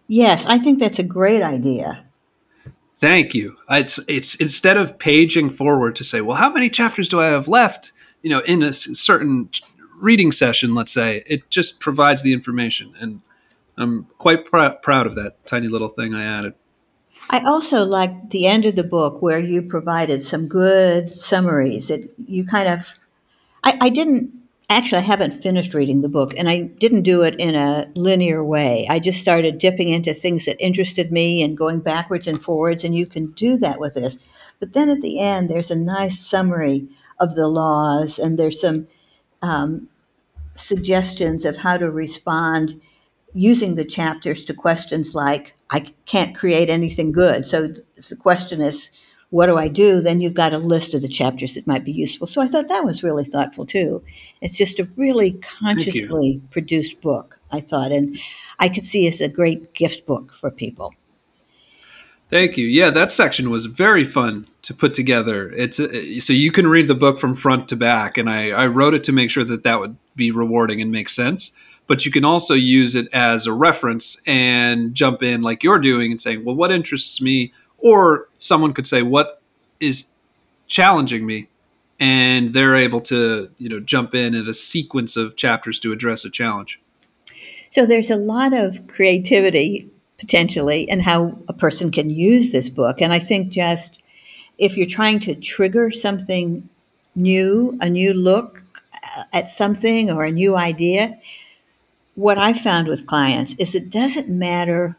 Yes, 0.07 0.45
I 0.45 0.57
think 0.57 0.79
that's 0.79 0.99
a 0.99 1.03
great 1.03 1.41
idea. 1.41 2.05
Thank 2.97 3.33
you. 3.33 3.57
It's 3.69 3.99
it's 4.07 4.35
instead 4.35 4.77
of 4.77 4.97
paging 4.97 5.49
forward 5.49 5.95
to 5.97 6.03
say, 6.03 6.21
well, 6.21 6.37
how 6.37 6.51
many 6.51 6.69
chapters 6.69 7.07
do 7.07 7.19
I 7.19 7.25
have 7.27 7.47
left? 7.47 7.91
You 8.21 8.29
know, 8.29 8.39
in 8.41 8.61
a 8.61 8.73
certain 8.73 9.49
reading 10.01 10.31
session, 10.31 10.73
let's 10.75 10.91
say, 10.91 11.23
it 11.27 11.49
just 11.49 11.79
provides 11.79 12.23
the 12.23 12.33
information, 12.33 12.93
and 12.99 13.21
I'm 13.77 14.07
quite 14.17 14.45
pr- 14.45 14.77
proud 14.81 15.07
of 15.07 15.15
that 15.15 15.45
tiny 15.45 15.67
little 15.67 15.87
thing 15.87 16.13
I 16.13 16.23
added. 16.23 16.53
I 17.29 17.39
also 17.39 17.85
like 17.85 18.31
the 18.31 18.47
end 18.47 18.65
of 18.65 18.75
the 18.75 18.83
book 18.83 19.21
where 19.21 19.39
you 19.39 19.61
provided 19.61 20.23
some 20.23 20.47
good 20.47 21.13
summaries. 21.13 21.87
That 21.87 22.11
you 22.17 22.45
kind 22.45 22.67
of, 22.67 22.93
I, 23.63 23.77
I 23.79 23.89
didn't 23.89 24.33
actually 24.69 24.99
I 24.99 25.01
haven't 25.01 25.33
finished 25.33 25.73
reading 25.73 26.01
the 26.01 26.09
book, 26.09 26.33
and 26.37 26.49
I 26.49 26.63
didn't 26.63 27.03
do 27.03 27.21
it 27.21 27.35
in 27.39 27.55
a 27.55 27.87
linear 27.95 28.43
way. 28.43 28.87
I 28.89 28.99
just 28.99 29.21
started 29.21 29.59
dipping 29.59 29.89
into 29.89 30.13
things 30.13 30.45
that 30.45 30.59
interested 30.59 31.11
me 31.11 31.43
and 31.43 31.57
going 31.57 31.81
backwards 31.81 32.27
and 32.27 32.41
forwards, 32.41 32.83
and 32.83 32.95
you 32.95 33.05
can 33.05 33.31
do 33.31 33.57
that 33.57 33.79
with 33.79 33.93
this. 33.93 34.17
But 34.59 34.73
then 34.73 34.89
at 34.89 35.01
the 35.01 35.19
end, 35.19 35.49
there's 35.49 35.71
a 35.71 35.75
nice 35.75 36.19
summary 36.19 36.87
of 37.19 37.35
the 37.35 37.47
laws, 37.47 38.17
and 38.17 38.39
there's 38.39 38.61
some 38.61 38.87
um, 39.41 39.87
suggestions 40.55 41.45
of 41.45 41.57
how 41.57 41.77
to 41.77 41.89
respond 41.89 42.79
using 43.33 43.75
the 43.75 43.85
chapters 43.85 44.43
to 44.45 44.53
questions 44.53 45.15
like, 45.15 45.55
I 45.69 45.85
can't 46.05 46.35
create 46.35 46.69
anything 46.69 47.11
good. 47.11 47.45
So 47.45 47.69
if 47.95 48.07
the 48.09 48.15
question 48.15 48.61
is, 48.61 48.91
what 49.29 49.45
do 49.45 49.57
I 49.57 49.69
do? 49.69 50.01
Then 50.01 50.19
you've 50.19 50.33
got 50.33 50.51
a 50.51 50.57
list 50.57 50.93
of 50.93 51.01
the 51.01 51.07
chapters 51.07 51.53
that 51.53 51.65
might 51.65 51.85
be 51.85 51.93
useful. 51.93 52.27
So 52.27 52.41
I 52.41 52.47
thought 52.47 52.67
that 52.67 52.83
was 52.83 53.01
really 53.01 53.23
thoughtful 53.23 53.65
too. 53.65 54.03
It's 54.41 54.57
just 54.57 54.79
a 54.79 54.89
really 54.97 55.31
consciously 55.33 56.41
produced 56.51 56.99
book, 56.99 57.39
I 57.49 57.61
thought, 57.61 57.93
and 57.93 58.17
I 58.59 58.67
could 58.67 58.83
see 58.83 59.07
as 59.07 59.21
a 59.21 59.29
great 59.29 59.73
gift 59.73 60.05
book 60.05 60.33
for 60.33 60.51
people. 60.51 60.93
Thank 62.31 62.57
you. 62.57 62.65
Yeah, 62.65 62.89
that 62.91 63.11
section 63.11 63.49
was 63.49 63.67
very 63.67 64.05
fun 64.05 64.47
to 64.63 64.73
put 64.73 64.93
together. 64.93 65.51
It's 65.51 65.79
a, 65.79 66.19
so 66.19 66.33
you 66.33 66.51
can 66.51 66.65
read 66.65 66.87
the 66.87 66.95
book 66.95 67.19
from 67.19 67.33
front 67.33 67.69
to 67.69 67.75
back, 67.75 68.17
and 68.17 68.29
I, 68.29 68.49
I 68.49 68.67
wrote 68.67 68.93
it 68.93 69.03
to 69.05 69.11
make 69.11 69.29
sure 69.29 69.43
that 69.43 69.63
that 69.63 69.79
would 69.79 69.97
be 70.15 70.31
rewarding 70.31 70.81
and 70.81 70.91
make 70.91 71.09
sense 71.09 71.51
but 71.91 72.05
you 72.05 72.11
can 72.11 72.23
also 72.23 72.53
use 72.53 72.95
it 72.95 73.09
as 73.11 73.45
a 73.45 73.51
reference 73.51 74.15
and 74.25 74.95
jump 74.95 75.21
in 75.21 75.41
like 75.41 75.61
you're 75.61 75.77
doing 75.77 76.09
and 76.09 76.21
saying, 76.21 76.45
well, 76.45 76.55
what 76.55 76.71
interests 76.71 77.19
me? 77.19 77.51
Or 77.79 78.29
someone 78.37 78.71
could 78.73 78.87
say, 78.87 79.01
what 79.01 79.41
is 79.81 80.05
challenging 80.67 81.25
me? 81.25 81.49
And 81.99 82.53
they're 82.53 82.77
able 82.77 83.01
to, 83.01 83.49
you 83.57 83.67
know, 83.67 83.81
jump 83.81 84.15
in 84.15 84.33
at 84.35 84.47
a 84.47 84.53
sequence 84.53 85.17
of 85.17 85.35
chapters 85.35 85.81
to 85.81 85.91
address 85.91 86.23
a 86.23 86.29
challenge. 86.29 86.79
So 87.69 87.85
there's 87.85 88.09
a 88.09 88.15
lot 88.15 88.53
of 88.53 88.87
creativity 88.87 89.90
potentially 90.21 90.87
and 90.87 91.01
how 91.01 91.37
a 91.49 91.53
person 91.53 91.91
can 91.91 92.11
use 92.11 92.51
this 92.51 92.69
book. 92.69 93.01
And 93.01 93.11
I 93.11 93.19
think 93.19 93.49
just 93.49 94.01
if 94.59 94.77
you're 94.77 94.87
trying 94.87 95.19
to 95.21 95.35
trigger 95.35 95.89
something 95.89 96.69
new, 97.15 97.77
a 97.81 97.89
new 97.89 98.13
look 98.13 98.63
at 99.33 99.49
something 99.49 100.11
or 100.11 100.23
a 100.23 100.31
new 100.31 100.55
idea, 100.55 101.19
what 102.13 102.37
I 102.37 102.53
found 102.53 102.87
with 102.87 103.07
clients 103.07 103.55
is 103.57 103.73
it 103.73 103.89
doesn't 103.89 104.29
matter 104.29 104.95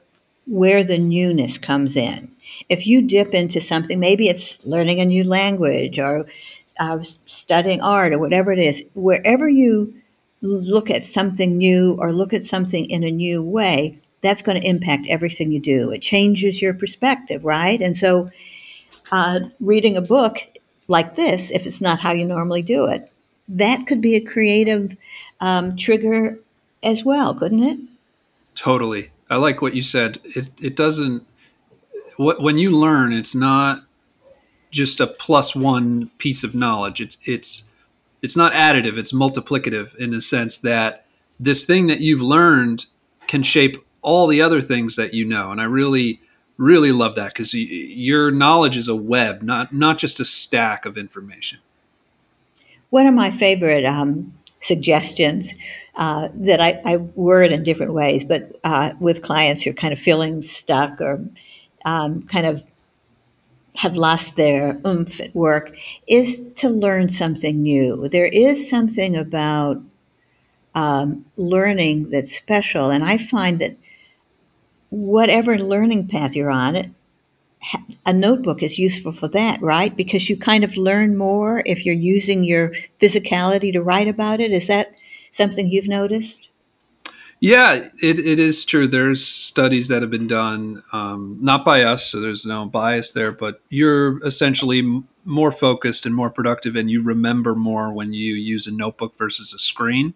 where 0.48 0.82
the 0.82 0.98
newness 0.98 1.56
comes 1.56 1.96
in. 1.96 2.32
If 2.68 2.84
you 2.84 3.00
dip 3.00 3.32
into 3.32 3.60
something, 3.60 4.00
maybe 4.00 4.26
it's 4.26 4.66
learning 4.66 5.00
a 5.00 5.06
new 5.06 5.22
language 5.22 6.00
or 6.00 6.26
uh, 6.80 6.98
studying 7.26 7.80
art 7.80 8.12
or 8.12 8.18
whatever 8.18 8.50
it 8.50 8.58
is, 8.58 8.84
wherever 8.94 9.48
you 9.48 9.94
look 10.40 10.90
at 10.90 11.04
something 11.04 11.56
new 11.56 11.96
or 12.00 12.12
look 12.12 12.32
at 12.32 12.44
something 12.44 12.86
in 12.86 13.04
a 13.04 13.12
new 13.12 13.40
way, 13.40 14.01
that's 14.22 14.42
going 14.42 14.60
to 14.60 14.66
impact 14.66 15.06
everything 15.08 15.52
you 15.52 15.60
do. 15.60 15.90
It 15.90 16.00
changes 16.00 16.62
your 16.62 16.74
perspective, 16.74 17.44
right? 17.44 17.80
And 17.80 17.96
so, 17.96 18.30
uh, 19.10 19.40
reading 19.60 19.96
a 19.96 20.00
book 20.00 20.38
like 20.88 21.16
this, 21.16 21.50
if 21.50 21.66
it's 21.66 21.80
not 21.80 22.00
how 22.00 22.12
you 22.12 22.24
normally 22.24 22.62
do 22.62 22.86
it, 22.86 23.10
that 23.48 23.86
could 23.86 24.00
be 24.00 24.14
a 24.14 24.20
creative 24.20 24.96
um, 25.40 25.76
trigger 25.76 26.38
as 26.82 27.04
well, 27.04 27.34
couldn't 27.34 27.62
it? 27.62 27.78
Totally. 28.54 29.10
I 29.30 29.36
like 29.36 29.62
what 29.62 29.74
you 29.74 29.82
said. 29.82 30.20
It 30.24 30.50
it 30.60 30.76
doesn't 30.76 31.26
what 32.16 32.40
when 32.42 32.58
you 32.58 32.70
learn, 32.70 33.12
it's 33.12 33.34
not 33.34 33.84
just 34.70 35.00
a 35.00 35.06
plus 35.06 35.54
one 35.54 36.10
piece 36.18 36.44
of 36.44 36.54
knowledge. 36.54 37.00
It's 37.00 37.18
it's 37.24 37.64
it's 38.20 38.36
not 38.36 38.52
additive, 38.52 38.96
it's 38.96 39.12
multiplicative 39.12 39.94
in 39.96 40.10
the 40.10 40.20
sense 40.20 40.58
that 40.58 41.04
this 41.40 41.64
thing 41.64 41.88
that 41.88 42.00
you've 42.00 42.22
learned 42.22 42.86
can 43.26 43.42
shape 43.42 43.84
all 44.02 44.26
the 44.26 44.42
other 44.42 44.60
things 44.60 44.96
that 44.96 45.14
you 45.14 45.24
know. 45.24 45.50
And 45.50 45.60
I 45.60 45.64
really 45.64 46.20
really 46.58 46.92
love 46.92 47.14
that 47.14 47.28
because 47.32 47.54
your 47.54 48.30
knowledge 48.30 48.76
is 48.76 48.88
a 48.88 48.96
web, 48.96 49.42
not 49.42 49.72
not 49.72 49.98
just 49.98 50.20
a 50.20 50.24
stack 50.24 50.84
of 50.84 50.98
information. 50.98 51.58
One 52.90 53.06
of 53.06 53.14
my 53.14 53.30
favorite 53.30 53.84
um, 53.84 54.34
suggestions 54.58 55.54
uh, 55.96 56.28
that 56.34 56.60
I, 56.60 56.80
I, 56.84 56.96
word 56.98 57.52
in 57.52 57.62
different 57.62 57.94
ways, 57.94 58.22
but 58.22 58.54
uh, 58.64 58.92
with 59.00 59.22
clients 59.22 59.62
who 59.62 59.70
are 59.70 59.74
kind 59.74 59.92
of 59.92 59.98
feeling 59.98 60.42
stuck 60.42 61.00
or 61.00 61.24
um, 61.84 62.22
kind 62.24 62.46
of 62.46 62.64
have 63.76 63.96
lost 63.96 64.36
their 64.36 64.78
oomph 64.86 65.20
at 65.20 65.34
work 65.34 65.76
is 66.06 66.38
to 66.56 66.68
learn 66.68 67.08
something 67.08 67.62
new. 67.62 68.08
There 68.08 68.26
is 68.26 68.68
something 68.68 69.16
about 69.16 69.82
um, 70.74 71.24
learning 71.36 72.10
that's 72.10 72.36
special, 72.36 72.90
and 72.90 73.04
I 73.04 73.16
find 73.16 73.58
that 73.60 73.76
whatever 74.92 75.58
learning 75.58 76.06
path 76.06 76.36
you're 76.36 76.50
on, 76.50 76.94
a 78.04 78.12
notebook 78.12 78.62
is 78.62 78.78
useful 78.78 79.10
for 79.10 79.26
that, 79.28 79.60
right? 79.62 79.96
Because 79.96 80.28
you 80.28 80.36
kind 80.36 80.64
of 80.64 80.76
learn 80.76 81.16
more 81.16 81.62
if 81.64 81.86
you're 81.86 81.94
using 81.94 82.44
your 82.44 82.72
physicality 83.00 83.72
to 83.72 83.82
write 83.82 84.06
about 84.06 84.38
it. 84.38 84.52
Is 84.52 84.66
that 84.66 84.94
something 85.30 85.68
you've 85.68 85.88
noticed? 85.88 86.50
Yeah, 87.40 87.88
it, 88.02 88.18
it 88.18 88.38
is 88.38 88.64
true. 88.66 88.86
There's 88.86 89.26
studies 89.26 89.88
that 89.88 90.02
have 90.02 90.10
been 90.10 90.28
done, 90.28 90.82
um, 90.92 91.38
not 91.40 91.64
by 91.64 91.82
us, 91.82 92.04
so 92.06 92.20
there's 92.20 92.44
no 92.44 92.66
bias 92.66 93.14
there, 93.14 93.32
but 93.32 93.62
you're 93.70 94.24
essentially 94.26 95.02
more 95.24 95.50
focused 95.50 96.04
and 96.04 96.14
more 96.14 96.30
productive, 96.30 96.76
and 96.76 96.90
you 96.90 97.02
remember 97.02 97.54
more 97.54 97.92
when 97.92 98.12
you 98.12 98.34
use 98.34 98.66
a 98.66 98.70
notebook 98.70 99.16
versus 99.16 99.54
a 99.54 99.58
screen. 99.58 100.14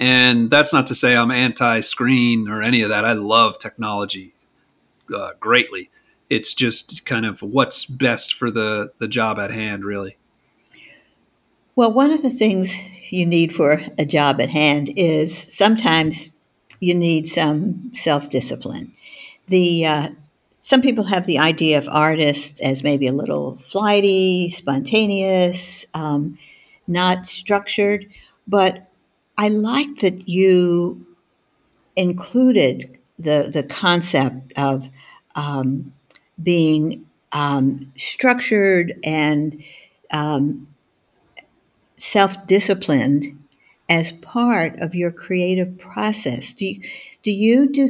And 0.00 0.50
that's 0.50 0.72
not 0.72 0.86
to 0.88 0.94
say 0.94 1.16
I'm 1.16 1.30
anti 1.30 1.80
screen 1.80 2.48
or 2.48 2.62
any 2.62 2.82
of 2.82 2.88
that. 2.88 3.04
I 3.04 3.12
love 3.12 3.58
technology 3.58 4.34
uh, 5.14 5.30
greatly. 5.40 5.90
It's 6.30 6.54
just 6.54 7.04
kind 7.04 7.26
of 7.26 7.42
what's 7.42 7.84
best 7.84 8.34
for 8.34 8.50
the 8.50 8.92
the 8.98 9.08
job 9.08 9.38
at 9.38 9.50
hand 9.50 9.84
really. 9.84 10.16
Well 11.76 11.92
one 11.92 12.10
of 12.10 12.22
the 12.22 12.30
things 12.30 12.74
you 13.12 13.26
need 13.26 13.54
for 13.54 13.82
a 13.98 14.04
job 14.04 14.40
at 14.40 14.50
hand 14.50 14.90
is 14.96 15.36
sometimes 15.36 16.30
you 16.80 16.94
need 16.94 17.26
some 17.26 17.92
self-discipline. 17.94 18.92
The 19.46 19.86
uh, 19.86 20.08
some 20.60 20.80
people 20.80 21.04
have 21.04 21.26
the 21.26 21.38
idea 21.38 21.78
of 21.78 21.86
artists 21.88 22.60
as 22.62 22.82
maybe 22.82 23.06
a 23.06 23.12
little 23.12 23.56
flighty 23.56 24.48
spontaneous 24.48 25.86
um, 25.94 26.38
not 26.86 27.26
structured 27.26 28.06
but 28.46 28.90
i 29.38 29.48
like 29.48 29.96
that 29.96 30.28
you 30.28 31.06
included 31.96 32.98
the 33.18 33.50
the 33.52 33.62
concept 33.62 34.52
of 34.56 34.88
um, 35.34 35.92
being 36.42 37.06
um, 37.32 37.92
structured 37.96 38.94
and 39.04 39.62
um, 40.12 40.68
self 41.96 42.46
disciplined 42.46 43.26
as 43.88 44.12
part 44.12 44.80
of 44.80 44.94
your 44.94 45.10
creative 45.10 45.78
process. 45.78 46.52
Do 46.52 46.66
you, 46.66 46.80
do 47.22 47.30
you 47.30 47.70
do 47.70 47.88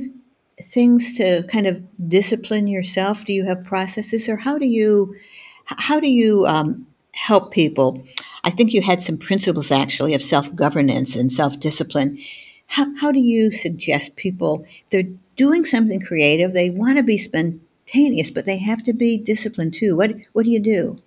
things 0.60 1.14
to 1.14 1.44
kind 1.44 1.66
of 1.66 1.82
discipline 2.08 2.66
yourself? 2.66 3.24
Do 3.24 3.32
you 3.32 3.44
have 3.44 3.64
processes, 3.64 4.28
or 4.28 4.36
how 4.38 4.58
do 4.58 4.66
you 4.66 5.14
how 5.66 6.00
do 6.00 6.08
you 6.08 6.46
um, 6.46 6.86
help 7.12 7.52
people? 7.52 8.04
I 8.44 8.50
think 8.50 8.72
you 8.72 8.82
had 8.82 9.02
some 9.02 9.16
principles 9.16 9.72
actually 9.72 10.14
of 10.14 10.22
self 10.22 10.54
governance 10.54 11.16
and 11.16 11.32
self 11.32 11.58
discipline. 11.58 12.18
How, 12.66 12.86
how 12.98 13.10
do 13.10 13.20
you 13.20 13.50
suggest 13.50 14.16
people 14.16 14.64
they're 14.90 15.08
doing 15.36 15.64
something 15.64 16.00
creative, 16.00 16.52
they 16.52 16.70
want 16.70 16.96
to 16.96 17.02
be 17.02 17.18
spontaneous, 17.18 18.30
but 18.30 18.44
they 18.44 18.58
have 18.58 18.82
to 18.84 18.92
be 18.92 19.18
disciplined 19.18 19.74
too. 19.74 19.96
What 19.96 20.14
what 20.32 20.44
do 20.44 20.50
you 20.50 20.60
do? 20.60 20.98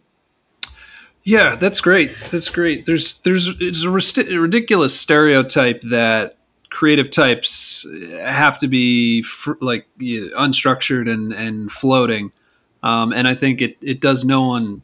Yeah, 1.24 1.56
that's 1.56 1.82
great. 1.82 2.18
That's 2.32 2.50
great. 2.50 2.86
There's 2.86 3.20
there's 3.22 3.50
it's 3.60 3.84
a, 3.84 3.90
rest- 3.90 4.18
a 4.18 4.38
ridiculous 4.38 5.00
stereotype 5.00 5.82
that 5.84 6.38
creative 6.70 7.10
types 7.10 7.86
have 8.20 8.58
to 8.60 8.68
be 8.68 9.22
fr- 9.22 9.54
like 9.62 9.88
you 9.98 10.30
know, 10.30 10.38
unstructured 10.38 11.12
and 11.12 11.34
and 11.34 11.72
floating, 11.72 12.32
um, 12.84 13.12
and 13.14 13.28
I 13.28 13.36
think 13.36 13.62
it 13.62 13.78
it 13.82 14.02
does 14.02 14.24
no 14.24 14.48
one 14.48 14.84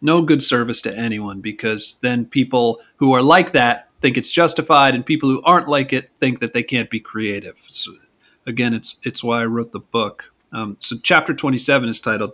no 0.00 0.22
good 0.22 0.42
service 0.42 0.80
to 0.82 0.96
anyone 0.96 1.40
because 1.40 1.98
then 2.02 2.24
people 2.24 2.80
who 2.96 3.12
are 3.12 3.22
like 3.22 3.52
that 3.52 3.88
think 4.00 4.16
it's 4.16 4.30
justified, 4.30 4.94
and 4.94 5.04
people 5.04 5.28
who 5.28 5.42
aren't 5.42 5.68
like 5.68 5.92
it 5.92 6.10
think 6.20 6.40
that 6.40 6.52
they 6.52 6.62
can't 6.62 6.90
be 6.90 7.00
creative. 7.00 7.58
So 7.68 7.92
again, 8.46 8.74
it's 8.74 8.96
it's 9.02 9.22
why 9.22 9.42
I 9.42 9.46
wrote 9.46 9.72
the 9.72 9.80
book. 9.80 10.32
Um, 10.52 10.76
so 10.80 10.96
chapter 11.02 11.34
27 11.34 11.88
is 11.88 12.00
titled 12.00 12.32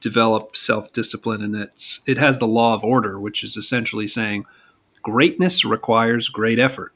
"Develop 0.00 0.56
Self 0.56 0.92
Discipline," 0.92 1.42
and 1.42 1.54
it's 1.54 2.00
it 2.06 2.18
has 2.18 2.38
the 2.38 2.46
law 2.46 2.74
of 2.74 2.84
order, 2.84 3.18
which 3.18 3.44
is 3.44 3.56
essentially 3.56 4.08
saying 4.08 4.44
greatness 5.02 5.64
requires 5.64 6.28
great 6.28 6.58
effort. 6.58 6.92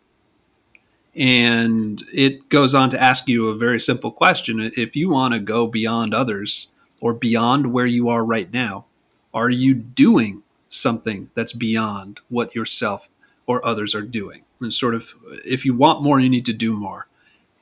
And 1.14 2.02
it 2.12 2.48
goes 2.48 2.74
on 2.74 2.90
to 2.90 3.02
ask 3.02 3.28
you 3.28 3.48
a 3.48 3.56
very 3.56 3.80
simple 3.80 4.10
question: 4.10 4.72
If 4.76 4.96
you 4.96 5.08
want 5.08 5.34
to 5.34 5.40
go 5.40 5.66
beyond 5.66 6.14
others 6.14 6.68
or 7.00 7.14
beyond 7.14 7.72
where 7.72 7.86
you 7.86 8.08
are 8.08 8.24
right 8.24 8.52
now, 8.52 8.86
are 9.32 9.50
you 9.50 9.74
doing 9.74 10.42
something 10.68 11.30
that's 11.34 11.52
beyond 11.52 12.20
what 12.28 12.54
yourself 12.54 13.08
or 13.46 13.64
others 13.64 13.94
are 13.94 14.02
doing? 14.02 14.42
And 14.60 14.72
sort 14.72 14.94
of, 14.94 15.14
if 15.44 15.64
you 15.64 15.74
want 15.74 16.02
more, 16.02 16.20
you 16.20 16.28
need 16.28 16.46
to 16.46 16.52
do 16.52 16.72
more. 16.74 17.06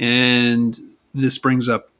And 0.00 0.78
this 1.14 1.38
brings 1.38 1.68
up 1.68 1.90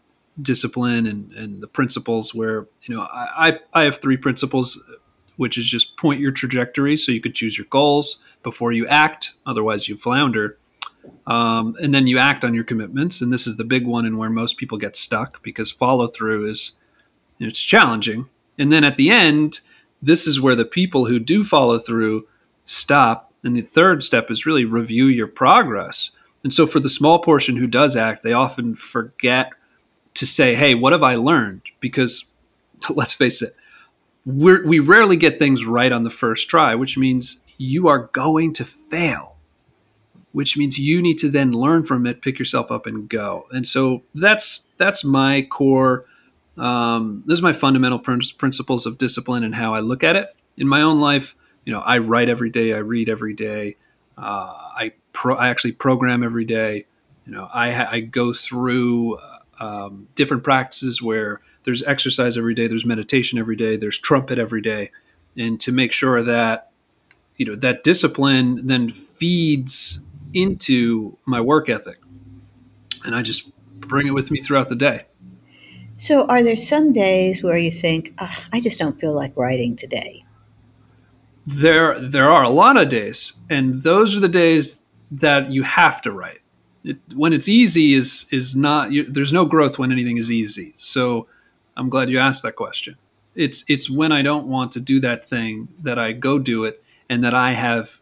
discipline 0.40 1.07
and, 1.07 1.33
and 1.33 1.61
the 1.61 1.66
principles 1.66 2.35
where, 2.35 2.66
you 2.83 2.94
know, 2.94 3.02
I, 3.02 3.59
I 3.72 3.83
have 3.83 3.98
three 3.98 4.16
principles, 4.16 4.81
which 5.37 5.59
is 5.59 5.66
just 5.66 5.96
point 5.96 6.20
your 6.20 6.33
trajectory 6.33 6.96
so 6.96 7.12
you 7.12 7.20
could 7.20 7.35
choose 7.35 7.59
your 7.59 7.66
goals 7.70 8.20
before 8.42 8.72
you 8.72 8.87
act. 8.87 9.33
Otherwise, 9.46 9.88
you 9.88 9.96
flounder. 9.96 10.59
Um, 11.26 11.74
and 11.81 11.94
then 11.94 12.07
you 12.07 12.18
act 12.18 12.44
on 12.44 12.54
your 12.54 12.64
commitments. 12.64 13.20
And 13.20 13.33
this 13.33 13.46
is 13.46 13.57
the 13.57 13.64
big 13.64 13.87
one 13.87 14.04
and 14.04 14.18
where 14.18 14.31
most 14.31 14.57
people 14.57 14.78
get 14.78 14.96
stuck 14.96 15.42
because 15.42 15.72
follow 15.72 16.07
through 16.07 16.48
is, 16.48 16.72
it's 17.40 17.61
challenging. 17.61 18.28
And 18.58 18.72
then 18.72 18.84
at 18.84 18.96
the 18.96 19.10
end, 19.10 19.60
this 20.02 20.26
is 20.26 20.40
where 20.40 20.56
the 20.56 20.64
people 20.64 21.06
who 21.06 21.18
do 21.18 21.44
follow 21.44 21.78
through 21.78 22.26
stop. 22.64 23.32
And 23.44 23.56
the 23.56 23.62
third 23.62 24.02
step 24.02 24.30
is 24.30 24.46
really 24.46 24.64
review 24.64 25.06
your 25.06 25.28
progress. 25.28 26.10
And 26.42 26.52
so 26.52 26.66
for 26.66 26.80
the 26.80 26.88
small 26.88 27.20
portion 27.20 27.56
who 27.56 27.66
does 27.66 27.96
act, 27.96 28.22
they 28.22 28.32
often 28.32 28.74
forget 28.74 29.52
to 30.14 30.26
say, 30.26 30.54
hey, 30.54 30.74
what 30.74 30.92
have 30.92 31.02
I 31.02 31.14
learned? 31.14 31.62
Because 31.80 32.26
let's 32.90 33.14
face 33.14 33.42
it, 33.42 33.54
we 34.24 34.78
rarely 34.78 35.16
get 35.16 35.38
things 35.38 35.64
right 35.64 35.90
on 35.90 36.04
the 36.04 36.10
first 36.10 36.50
try, 36.50 36.74
which 36.74 36.98
means 36.98 37.40
you 37.56 37.88
are 37.88 38.10
going 38.12 38.52
to 38.54 38.64
fail, 38.64 39.36
which 40.32 40.56
means 40.56 40.78
you 40.78 41.00
need 41.00 41.18
to 41.18 41.30
then 41.30 41.52
learn 41.52 41.84
from 41.84 42.06
it, 42.06 42.20
pick 42.20 42.38
yourself 42.38 42.70
up, 42.70 42.86
and 42.86 43.08
go. 43.08 43.46
And 43.50 43.66
so 43.66 44.02
that's 44.14 44.66
that's 44.76 45.02
my 45.02 45.42
core 45.42 46.04
um, 46.58 47.22
those 47.26 47.40
are 47.40 47.44
my 47.44 47.52
fundamental 47.52 47.98
pr- 47.98 48.16
principles 48.36 48.86
of 48.86 48.98
discipline 48.98 49.44
and 49.44 49.54
how 49.54 49.74
I 49.74 49.80
look 49.80 50.02
at 50.02 50.16
it 50.16 50.34
in 50.56 50.68
my 50.68 50.82
own 50.82 51.00
life. 51.00 51.34
You 51.64 51.72
know, 51.72 51.80
I 51.80 51.98
write 51.98 52.28
every 52.28 52.50
day, 52.50 52.72
I 52.72 52.78
read 52.78 53.08
every 53.08 53.34
day, 53.34 53.76
uh, 54.16 54.68
I 54.76 54.92
pro- 55.12 55.36
I 55.36 55.48
actually 55.48 55.72
program 55.72 56.22
every 56.22 56.44
day. 56.44 56.86
You 57.26 57.32
know, 57.32 57.48
I, 57.52 57.72
ha- 57.72 57.88
I 57.90 58.00
go 58.00 58.32
through 58.32 59.18
um, 59.60 60.08
different 60.14 60.44
practices 60.44 61.02
where 61.02 61.40
there's 61.64 61.82
exercise 61.82 62.38
every 62.38 62.54
day, 62.54 62.66
there's 62.66 62.86
meditation 62.86 63.38
every 63.38 63.56
day, 63.56 63.76
there's 63.76 63.98
trumpet 63.98 64.38
every 64.38 64.62
day, 64.62 64.90
and 65.36 65.60
to 65.60 65.72
make 65.72 65.92
sure 65.92 66.22
that 66.22 66.70
you 67.36 67.46
know 67.46 67.54
that 67.56 67.84
discipline 67.84 68.66
then 68.66 68.88
feeds 68.90 70.00
into 70.32 71.16
my 71.26 71.40
work 71.40 71.68
ethic, 71.68 71.98
and 73.04 73.14
I 73.14 73.22
just 73.22 73.50
bring 73.80 74.06
it 74.06 74.12
with 74.12 74.30
me 74.30 74.40
throughout 74.40 74.68
the 74.68 74.74
day. 74.76 75.04
So, 76.00 76.26
are 76.26 76.44
there 76.44 76.56
some 76.56 76.92
days 76.92 77.42
where 77.42 77.58
you 77.58 77.72
think, 77.72 78.14
I 78.52 78.61
just 78.61 78.78
don't 78.78 79.00
feel 79.00 79.12
like 79.12 79.37
writing 79.37 79.74
today? 79.74 80.24
There, 81.44 81.98
there 81.98 82.30
are 82.30 82.44
a 82.44 82.50
lot 82.50 82.76
of 82.76 82.88
days, 82.88 83.32
and 83.50 83.82
those 83.82 84.16
are 84.16 84.20
the 84.20 84.28
days 84.28 84.80
that 85.11 85.50
you 85.50 85.64
have 85.64 86.00
to 86.02 86.12
write. 86.12 86.38
It, 86.84 86.98
when 87.16 87.32
it's 87.32 87.48
easy, 87.48 87.94
is 87.94 88.28
is 88.30 88.54
not. 88.54 88.92
You, 88.92 89.11
there's 89.11 89.32
no 89.32 89.44
growth 89.44 89.76
when 89.76 89.90
anything 89.90 90.18
is 90.18 90.30
easy. 90.30 90.72
So, 90.76 91.26
I'm 91.76 91.88
glad 91.88 92.11
you 92.11 92.20
asked 92.20 92.44
that 92.44 92.54
question. 92.54 92.96
It's 93.34 93.64
it's 93.66 93.90
when 93.90 94.12
I 94.12 94.22
don't 94.22 94.46
want 94.46 94.70
to 94.72 94.80
do 94.80 95.00
that 95.00 95.28
thing 95.28 95.66
that 95.82 95.98
I 95.98 96.12
go 96.12 96.38
do 96.38 96.62
it, 96.62 96.80
and 97.11 97.24
that 97.24 97.34
I 97.34 97.54
have 97.54 98.00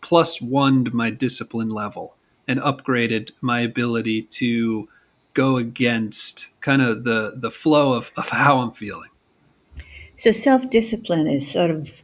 plus 0.00 0.42
one 0.42 0.88
my 0.92 1.10
discipline 1.10 1.70
level 1.70 2.16
and 2.48 2.58
upgraded 2.58 3.30
my 3.40 3.60
ability 3.60 4.22
to 4.22 4.88
go 5.34 5.56
against 5.56 6.50
kind 6.60 6.82
of 6.82 7.04
the 7.04 7.34
the 7.36 7.50
flow 7.50 7.94
of, 7.94 8.12
of 8.16 8.28
how 8.30 8.58
I'm 8.58 8.72
feeling. 8.72 9.10
So 10.16 10.32
self 10.32 10.68
discipline 10.68 11.26
is 11.26 11.50
sort 11.50 11.70
of 11.70 12.02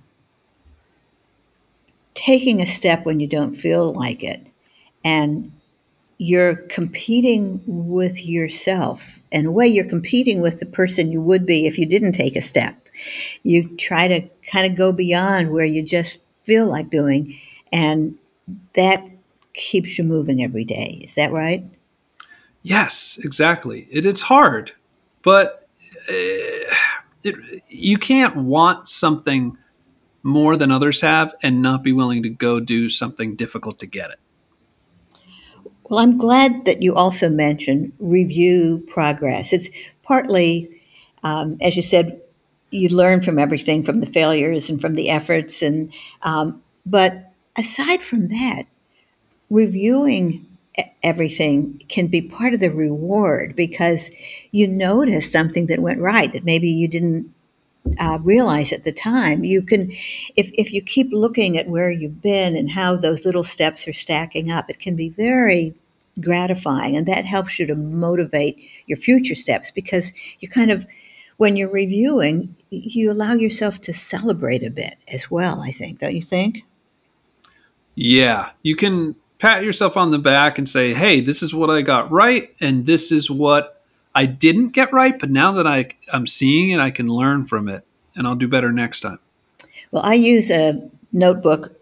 taking 2.15 2.63
a 2.63 2.67
step 2.67 3.05
when 3.05 3.21
you 3.21 3.29
don't 3.29 3.55
feel 3.55 3.93
like 3.93 4.25
it 4.25 4.47
and 5.05 5.53
you're 6.19 6.57
competing 6.57 7.61
with 7.67 8.27
yourself. 8.27 9.21
In 9.31 9.47
a 9.47 9.53
way, 9.53 9.67
you're 9.67 9.89
competing 9.89 10.41
with 10.41 10.61
the 10.61 10.67
person 10.67 11.13
you 11.13 11.21
would 11.21 11.45
be 11.45 11.67
if 11.67 11.79
you 11.79 11.87
didn't 11.87 12.13
take 12.13 12.37
a 12.37 12.41
step. 12.41 12.89
You 13.43 13.77
try 13.77 14.09
to 14.09 14.23
kind 14.51 14.71
of 14.71 14.77
go 14.77 14.93
beyond 14.93 15.53
where 15.53 15.67
you 15.67 15.83
just 15.83 16.21
feel 16.43 16.67
like 16.67 16.89
doing, 16.89 17.39
and 17.71 18.17
that 18.75 19.07
keeps 19.53 19.99
you 19.99 20.05
moving 20.05 20.43
every 20.43 20.65
day. 20.65 21.03
Is 21.05 21.17
that 21.17 21.33
right? 21.33 21.65
Yes, 22.67 23.17
exactly. 23.23 23.87
It, 23.93 24.05
it's 24.05 24.23
hard, 24.23 24.73
but 25.23 25.69
uh, 26.09 26.75
it, 27.23 27.63
you 27.69 27.97
can't 27.97 28.35
want 28.35 28.89
something 28.89 29.57
more 30.25 30.57
than 30.57 30.73
others 30.73 31.01
have 31.01 31.33
and 31.45 31.63
not 31.63 31.85
be 31.85 31.93
willing 31.93 32.25
to 32.25 32.29
go 32.29 32.59
do 32.59 32.89
something 32.89 33.37
difficult 33.37 33.79
to 33.79 33.87
get 33.87 34.11
it. 34.11 34.19
Well, 35.85 36.01
I'm 36.01 36.19
glad 36.19 36.65
that 36.65 36.83
you 36.83 36.93
also 36.97 37.31
mentioned 37.31 37.93
review 38.01 38.85
progress. 38.89 39.53
It's 39.53 39.71
partly, 40.03 40.69
um, 41.23 41.59
as 41.61 41.77
you 41.77 41.83
said, 41.83 42.21
you 42.73 42.89
learn 42.89 43.21
from 43.21 43.39
everything 43.39 43.85
from 43.85 44.01
the 44.01 44.09
failures 44.09 44.69
and 44.69 44.81
from 44.81 44.97
the 44.97 45.09
efforts, 45.09 45.63
and 45.63 45.93
um, 46.23 46.61
but 46.85 47.33
aside 47.57 48.03
from 48.03 48.27
that, 48.27 48.65
reviewing 49.51 50.45
everything 51.03 51.83
can 51.89 52.07
be 52.09 52.21
part 52.21 52.55
of 52.55 52.61
the 52.61 52.71
reward 52.71 53.57
because 53.57 54.11
you 54.51 54.69
notice 54.69 55.31
something 55.31 55.67
that 55.67 55.81
went 55.81 56.01
right 56.01 56.33
that 56.33 56.45
maybe 56.45 56.69
you 56.69 56.89
didn't 56.89 57.33
uh, 57.99 58.19
realize 58.23 58.73
at 58.73 58.85
the 58.85 58.93
time. 58.93 59.45
You 59.45 59.63
can, 59.63 59.91
if, 60.37 60.51
if 60.55 60.73
you 60.73 60.83
keep 60.83 61.09
looking 61.13 61.57
at 61.57 61.69
where 61.69 61.91
you've 61.91 62.21
been 62.21 62.57
and 62.57 62.71
how 62.71 62.97
those 62.97 63.25
little 63.25 63.45
steps 63.45 63.87
are 63.87 63.93
stacking 63.93 64.51
up, 64.51 64.69
it 64.69 64.79
can 64.79 64.97
be 64.97 65.09
very 65.09 65.75
gratifying. 66.21 66.97
And 66.97 67.07
that 67.07 67.25
helps 67.25 67.59
you 67.59 67.67
to 67.67 67.77
motivate 67.77 68.61
your 68.87 68.99
future 68.99 69.35
steps 69.35 69.71
because 69.71 70.13
you 70.41 70.49
kind 70.49 70.71
of, 70.71 70.87
when 71.37 71.57
you're 71.57 71.71
reviewing, 71.71 72.57
you 72.71 73.11
allow 73.11 73.35
yourself 73.35 73.81
to 73.83 73.93
celebrate 73.93 74.65
a 74.65 74.71
bit 74.71 74.97
as 75.13 75.31
well, 75.31 75.61
I 75.61 75.71
think, 75.71 76.01
don't 76.01 76.17
you 76.17 76.23
think? 76.23 76.65
Yeah, 77.95 78.51
you 78.63 78.77
can 78.77 79.17
pat 79.39 79.63
yourself 79.63 79.97
on 79.97 80.11
the 80.11 80.19
back 80.19 80.59
and 80.59 80.69
say, 80.69 80.95
hey, 80.95 81.21
this 81.21 81.43
is 81.43 81.55
what 81.55 81.71
I 81.71 81.83
got 81.83 82.11
right, 82.11 82.55
and 82.61 82.87
this 82.87 83.13
is 83.13 83.31
what 83.31 83.83
I 84.15 84.27
didn't 84.27 84.69
get 84.69 84.93
right, 84.93 85.19
but 85.19 85.31
now 85.31 85.53
that 85.53 85.67
I, 85.67 85.91
I'm 86.13 86.27
seeing 86.27 86.71
it, 86.71 86.81
I 86.81 86.91
can 86.91 87.07
learn 87.07 87.47
from 87.47 87.69
it, 87.69 87.85
and 88.15 88.27
I'll 88.27 88.35
do 88.35 88.49
better 88.49 88.73
next 88.73 89.01
time. 89.01 89.19
Well, 89.91 90.03
I 90.05 90.15
use 90.15 90.51
a 90.51 90.89
notebook, 91.13 91.79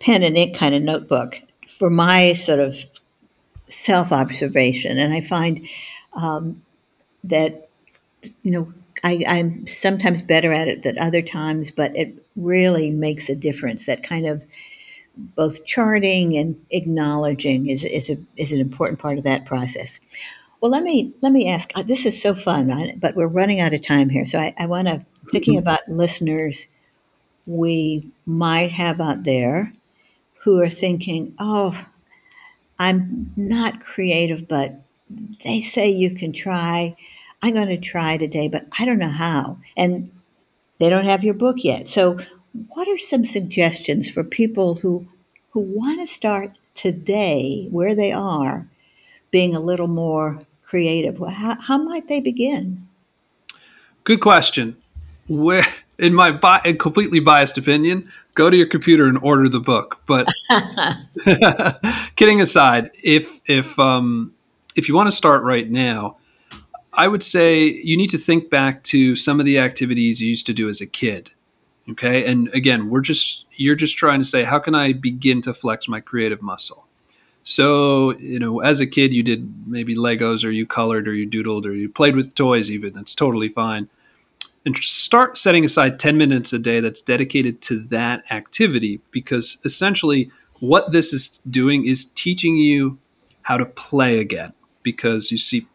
pen 0.00 0.22
and 0.22 0.36
ink 0.36 0.56
kind 0.56 0.74
of 0.74 0.82
notebook 0.82 1.40
for 1.66 1.90
my 1.90 2.32
sort 2.32 2.60
of 2.60 2.76
self 3.66 4.12
observation, 4.12 4.98
and 4.98 5.12
I 5.12 5.20
find 5.20 5.66
um, 6.12 6.62
that, 7.24 7.68
you 8.42 8.50
know, 8.50 8.72
I, 9.02 9.24
I'm 9.26 9.66
sometimes 9.66 10.22
better 10.22 10.52
at 10.52 10.68
it 10.68 10.82
than 10.82 10.98
other 10.98 11.20
times, 11.20 11.70
but 11.70 11.96
it 11.96 12.14
really 12.36 12.90
makes 12.90 13.28
a 13.28 13.36
difference. 13.36 13.86
That 13.86 14.02
kind 14.02 14.26
of 14.26 14.46
both 15.16 15.64
charting 15.64 16.36
and 16.36 16.60
acknowledging 16.70 17.68
is, 17.68 17.84
is, 17.84 18.10
a, 18.10 18.18
is 18.36 18.52
an 18.52 18.60
important 18.60 18.98
part 18.98 19.18
of 19.18 19.24
that 19.24 19.44
process. 19.44 19.98
Well, 20.60 20.70
let 20.70 20.82
me 20.82 21.12
let 21.20 21.32
me 21.32 21.48
ask. 21.48 21.70
Uh, 21.74 21.82
this 21.82 22.06
is 22.06 22.20
so 22.20 22.34
fun, 22.34 22.98
but 22.98 23.14
we're 23.14 23.26
running 23.26 23.60
out 23.60 23.74
of 23.74 23.82
time 23.82 24.08
here. 24.08 24.24
So 24.24 24.38
I, 24.38 24.54
I 24.58 24.66
want 24.66 24.88
to 24.88 25.04
thinking 25.30 25.58
about 25.58 25.80
listeners 25.88 26.66
we 27.46 28.10
might 28.24 28.72
have 28.72 29.00
out 29.00 29.24
there 29.24 29.72
who 30.40 30.60
are 30.60 30.70
thinking, 30.70 31.34
"Oh, 31.38 31.86
I'm 32.78 33.32
not 33.36 33.80
creative, 33.80 34.48
but 34.48 34.80
they 35.44 35.60
say 35.60 35.90
you 35.90 36.14
can 36.14 36.32
try. 36.32 36.96
I'm 37.42 37.54
going 37.54 37.68
to 37.68 37.76
try 37.76 38.16
today, 38.16 38.48
but 38.48 38.66
I 38.78 38.86
don't 38.86 38.98
know 38.98 39.08
how." 39.08 39.58
And 39.76 40.10
they 40.78 40.88
don't 40.88 41.04
have 41.04 41.22
your 41.22 41.34
book 41.34 41.56
yet. 41.58 41.86
So 41.86 42.18
what 42.74 42.88
are 42.88 42.98
some 42.98 43.24
suggestions 43.24 44.10
for 44.10 44.24
people 44.24 44.76
who 44.76 45.06
who 45.50 45.60
want 45.60 46.00
to 46.00 46.06
start 46.06 46.52
today 46.74 47.68
where 47.70 47.94
they 47.94 48.12
are 48.12 48.68
being 49.30 49.54
a 49.54 49.60
little 49.60 49.86
more 49.86 50.40
creative? 50.62 51.18
How, 51.18 51.56
how 51.60 51.78
might 51.78 52.08
they 52.08 52.20
begin? 52.20 52.86
Good 54.04 54.20
question. 54.20 54.76
Where 55.28 55.66
in 55.98 56.14
my 56.14 56.30
bi- 56.30 56.72
completely 56.78 57.20
biased 57.20 57.58
opinion 57.58 58.10
go 58.34 58.50
to 58.50 58.56
your 58.56 58.68
computer 58.68 59.06
and 59.06 59.16
order 59.22 59.48
the 59.48 59.58
book 59.58 59.98
but 60.04 60.28
kidding 62.16 62.42
aside 62.42 62.90
if 63.02 63.40
if 63.46 63.78
um 63.78 64.34
if 64.76 64.88
you 64.88 64.94
want 64.94 65.08
to 65.08 65.16
start 65.16 65.42
right 65.42 65.68
now, 65.68 66.18
I 66.92 67.08
would 67.08 67.22
say 67.22 67.64
you 67.64 67.96
need 67.96 68.10
to 68.10 68.18
think 68.18 68.50
back 68.50 68.84
to 68.84 69.16
some 69.16 69.40
of 69.40 69.46
the 69.46 69.58
activities 69.58 70.20
you 70.20 70.28
used 70.28 70.46
to 70.46 70.52
do 70.52 70.68
as 70.68 70.80
a 70.80 70.86
kid. 70.86 71.32
Okay. 71.90 72.26
And 72.26 72.48
again, 72.48 72.90
we're 72.90 73.00
just, 73.00 73.46
you're 73.52 73.76
just 73.76 73.96
trying 73.96 74.20
to 74.20 74.24
say, 74.24 74.42
how 74.42 74.58
can 74.58 74.74
I 74.74 74.92
begin 74.92 75.40
to 75.42 75.54
flex 75.54 75.88
my 75.88 76.00
creative 76.00 76.42
muscle? 76.42 76.86
So, 77.44 78.18
you 78.18 78.40
know, 78.40 78.58
as 78.58 78.80
a 78.80 78.86
kid, 78.88 79.14
you 79.14 79.22
did 79.22 79.68
maybe 79.68 79.94
Legos 79.94 80.44
or 80.44 80.50
you 80.50 80.66
colored 80.66 81.06
or 81.06 81.14
you 81.14 81.28
doodled 81.28 81.64
or 81.64 81.74
you 81.74 81.88
played 81.88 82.16
with 82.16 82.34
toys, 82.34 82.72
even. 82.72 82.92
That's 82.92 83.14
totally 83.14 83.48
fine. 83.48 83.88
And 84.64 84.76
start 84.78 85.38
setting 85.38 85.64
aside 85.64 86.00
10 86.00 86.18
minutes 86.18 86.52
a 86.52 86.58
day 86.58 86.80
that's 86.80 87.00
dedicated 87.00 87.62
to 87.62 87.78
that 87.84 88.24
activity 88.32 89.00
because 89.12 89.58
essentially 89.64 90.28
what 90.58 90.90
this 90.90 91.12
is 91.12 91.40
doing 91.48 91.86
is 91.86 92.04
teaching 92.04 92.56
you 92.56 92.98
how 93.42 93.56
to 93.56 93.64
play 93.64 94.18
again. 94.18 94.52
Because 94.82 95.30
you 95.30 95.38
see, 95.38 95.68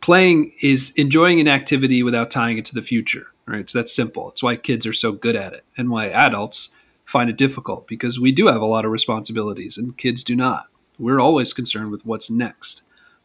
playing 0.00 0.52
is 0.62 0.92
enjoying 0.96 1.40
an 1.40 1.48
activity 1.48 2.04
without 2.04 2.30
tying 2.30 2.58
it 2.58 2.64
to 2.66 2.74
the 2.74 2.82
future, 2.82 3.32
right? 3.48 3.68
So 3.68 3.78
that's 3.78 3.94
simple. 3.94 4.30
It's 4.30 4.42
why 4.42 4.56
kids 4.56 4.86
are 4.86 4.92
so 4.92 5.12
good 5.12 5.36
at 5.36 5.52
it 5.52 5.64
and 5.76 5.90
why 5.90 6.08
adults 6.08 6.70
find 7.04 7.30
it 7.30 7.36
difficult 7.36 7.86
because 7.86 8.20
we 8.20 8.32
do 8.32 8.48
have 8.48 8.60
a 8.60 8.66
lot 8.66 8.84
of 8.84 8.90
responsibilities 8.90 9.78
and 9.78 9.96
kids 9.96 10.22
do 10.22 10.36
not. 10.36 10.66
We're 10.98 11.20
always 11.20 11.52
concerned 11.52 11.90
with 11.90 12.04
what's 12.04 12.30
next. 12.30 12.82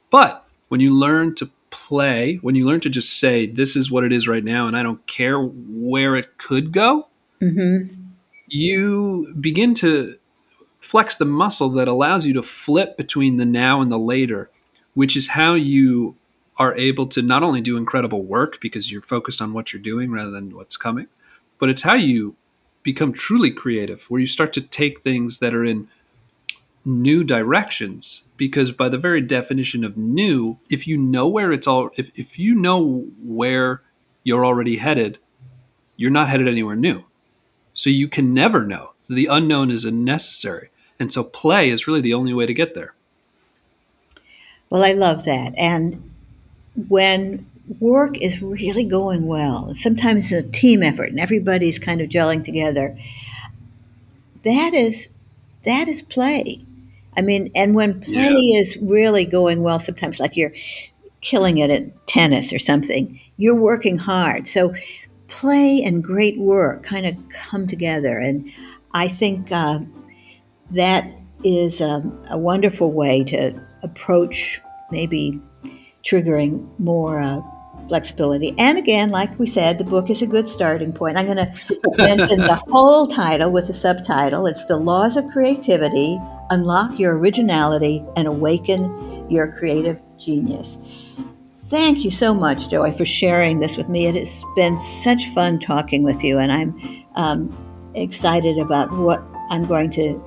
But 0.09 0.45
when 0.69 0.79
you 0.79 0.93
learn 0.93 1.35
to 1.35 1.49
play, 1.69 2.35
when 2.41 2.55
you 2.55 2.65
learn 2.65 2.79
to 2.81 2.89
just 2.89 3.19
say, 3.19 3.47
this 3.47 3.75
is 3.75 3.91
what 3.91 4.03
it 4.03 4.13
is 4.13 4.27
right 4.27 4.43
now, 4.43 4.67
and 4.67 4.77
I 4.77 4.83
don't 4.83 5.05
care 5.07 5.39
where 5.41 6.15
it 6.15 6.37
could 6.37 6.71
go, 6.71 7.07
mm-hmm. 7.41 7.91
you 8.47 9.33
begin 9.39 9.73
to 9.75 10.17
flex 10.79 11.15
the 11.15 11.25
muscle 11.25 11.69
that 11.69 11.87
allows 11.87 12.25
you 12.25 12.33
to 12.33 12.43
flip 12.43 12.95
between 12.95 13.37
the 13.37 13.45
now 13.45 13.81
and 13.81 13.91
the 13.91 13.97
later, 13.97 14.51
which 14.93 15.17
is 15.17 15.29
how 15.29 15.55
you 15.55 16.15
are 16.57 16.75
able 16.75 17.07
to 17.07 17.21
not 17.21 17.43
only 17.43 17.61
do 17.61 17.77
incredible 17.77 18.23
work 18.23 18.59
because 18.61 18.91
you're 18.91 19.01
focused 19.01 19.41
on 19.41 19.53
what 19.53 19.73
you're 19.73 19.81
doing 19.81 20.11
rather 20.11 20.31
than 20.31 20.55
what's 20.55 20.77
coming, 20.77 21.07
but 21.59 21.69
it's 21.69 21.81
how 21.81 21.95
you 21.95 22.35
become 22.83 23.13
truly 23.13 23.49
creative, 23.49 24.03
where 24.09 24.21
you 24.21 24.27
start 24.27 24.53
to 24.53 24.61
take 24.61 25.01
things 25.01 25.39
that 25.39 25.53
are 25.53 25.63
in 25.63 25.87
new 26.85 27.23
directions. 27.23 28.23
Because 28.37 28.71
by 28.71 28.89
the 28.89 28.97
very 28.97 29.21
definition 29.21 29.83
of 29.83 29.97
new, 29.97 30.59
if 30.69 30.87
you 30.87 30.97
know 30.97 31.27
where 31.27 31.51
it's 31.51 31.65
all, 31.65 31.89
if, 31.95 32.11
if 32.15 32.37
you 32.37 32.53
know 32.53 33.05
where 33.23 33.81
you're 34.23 34.45
already 34.45 34.77
headed, 34.77 35.17
you're 35.95 36.11
not 36.11 36.29
headed 36.29 36.47
anywhere 36.47 36.75
new. 36.75 37.03
So 37.73 37.89
you 37.89 38.07
can 38.07 38.33
never 38.33 38.63
know. 38.63 38.91
So 39.01 39.13
the 39.13 39.27
unknown 39.27 39.71
is 39.71 39.85
unnecessary. 39.85 40.69
And 40.99 41.11
so 41.11 41.23
play 41.23 41.69
is 41.69 41.87
really 41.87 42.01
the 42.01 42.13
only 42.13 42.33
way 42.33 42.45
to 42.45 42.53
get 42.53 42.75
there. 42.75 42.93
Well, 44.69 44.83
I 44.83 44.93
love 44.93 45.25
that. 45.25 45.53
And 45.57 46.12
when 46.75 47.45
work 47.79 48.17
is 48.21 48.41
really 48.41 48.85
going 48.85 49.25
well. 49.25 49.73
Sometimes 49.75 50.31
it's 50.31 50.45
a 50.45 50.49
team 50.49 50.83
effort 50.83 51.09
and 51.09 51.19
everybody's 51.19 51.79
kind 51.79 52.01
of 52.01 52.09
gelling 52.09 52.43
together. 52.43 52.97
That 54.43 54.73
is 54.73 55.09
that 55.63 55.87
is 55.87 56.01
play. 56.01 56.65
I 57.15 57.21
mean, 57.21 57.51
and 57.55 57.75
when 57.75 58.01
play 58.01 58.35
yeah. 58.37 58.59
is 58.59 58.77
really 58.81 59.23
going 59.23 59.61
well, 59.61 59.79
sometimes 59.79 60.19
like 60.19 60.35
you're 60.35 60.53
killing 61.21 61.57
it 61.57 61.69
at 61.69 62.07
tennis 62.07 62.51
or 62.51 62.59
something, 62.59 63.19
you're 63.37 63.55
working 63.55 63.97
hard. 63.97 64.47
So 64.47 64.73
play 65.27 65.81
and 65.83 66.03
great 66.03 66.37
work 66.37 66.83
kind 66.83 67.05
of 67.05 67.15
come 67.29 67.65
together. 67.67 68.17
And 68.17 68.51
I 68.93 69.07
think 69.07 69.51
uh, 69.51 69.79
that 70.71 71.13
is 71.43 71.81
a, 71.81 72.03
a 72.29 72.37
wonderful 72.37 72.91
way 72.91 73.23
to 73.25 73.59
approach 73.83 74.61
maybe 74.91 75.41
triggering 76.03 76.67
more 76.79 77.21
uh, 77.21 77.41
flexibility. 77.87 78.53
And 78.57 78.77
again, 78.77 79.09
like 79.09 79.37
we 79.39 79.45
said, 79.45 79.77
the 79.77 79.83
book 79.83 80.09
is 80.09 80.21
a 80.21 80.27
good 80.27 80.47
starting 80.47 80.93
point. 80.93 81.17
I'm 81.17 81.25
going 81.25 81.37
to 81.37 81.53
mention 81.97 82.39
the 82.39 82.55
whole 82.69 83.05
title 83.05 83.51
with 83.51 83.67
the 83.67 83.73
subtitle. 83.73 84.45
It's 84.47 84.65
The 84.65 84.77
Laws 84.77 85.17
of 85.17 85.27
Creativity 85.27 86.19
Unlock 86.49 86.99
Your 86.99 87.17
Originality 87.17 88.05
and 88.15 88.27
Awaken 88.27 89.29
Your 89.29 89.51
Creative 89.51 90.01
Genius. 90.17 90.77
Thank 91.67 92.03
you 92.03 92.11
so 92.11 92.33
much, 92.33 92.69
Joey, 92.69 92.91
for 92.91 93.05
sharing 93.05 93.59
this 93.59 93.77
with 93.77 93.89
me. 93.89 94.05
It 94.05 94.15
has 94.15 94.43
been 94.55 94.77
such 94.77 95.27
fun 95.29 95.59
talking 95.59 96.03
with 96.03 96.23
you, 96.23 96.37
and 96.37 96.51
I'm 96.51 97.05
um, 97.15 97.91
excited 97.95 98.59
about 98.59 98.91
what 98.91 99.23
I'm 99.49 99.65
going 99.65 99.89
to 99.91 100.21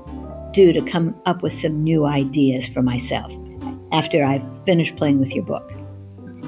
do 0.52 0.72
to 0.72 0.80
come 0.82 1.20
up 1.26 1.42
with 1.42 1.52
some 1.52 1.84
new 1.84 2.06
ideas 2.06 2.66
for 2.68 2.82
myself 2.82 3.36
after 3.92 4.24
I've 4.24 4.64
finished 4.64 4.96
playing 4.96 5.18
with 5.18 5.34
your 5.34 5.44
book. 5.44 5.72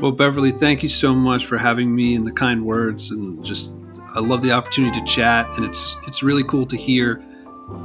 Well, 0.00 0.12
Beverly, 0.12 0.52
thank 0.52 0.82
you 0.82 0.88
so 0.88 1.14
much 1.14 1.46
for 1.46 1.58
having 1.58 1.94
me 1.94 2.14
and 2.14 2.24
the 2.24 2.32
kind 2.32 2.64
words 2.64 3.10
and 3.10 3.44
just 3.44 3.74
I 4.14 4.20
love 4.20 4.42
the 4.42 4.52
opportunity 4.52 5.00
to 5.00 5.06
chat 5.06 5.46
and 5.56 5.64
it's 5.64 5.96
it's 6.06 6.22
really 6.22 6.44
cool 6.44 6.66
to 6.66 6.76
hear 6.76 7.24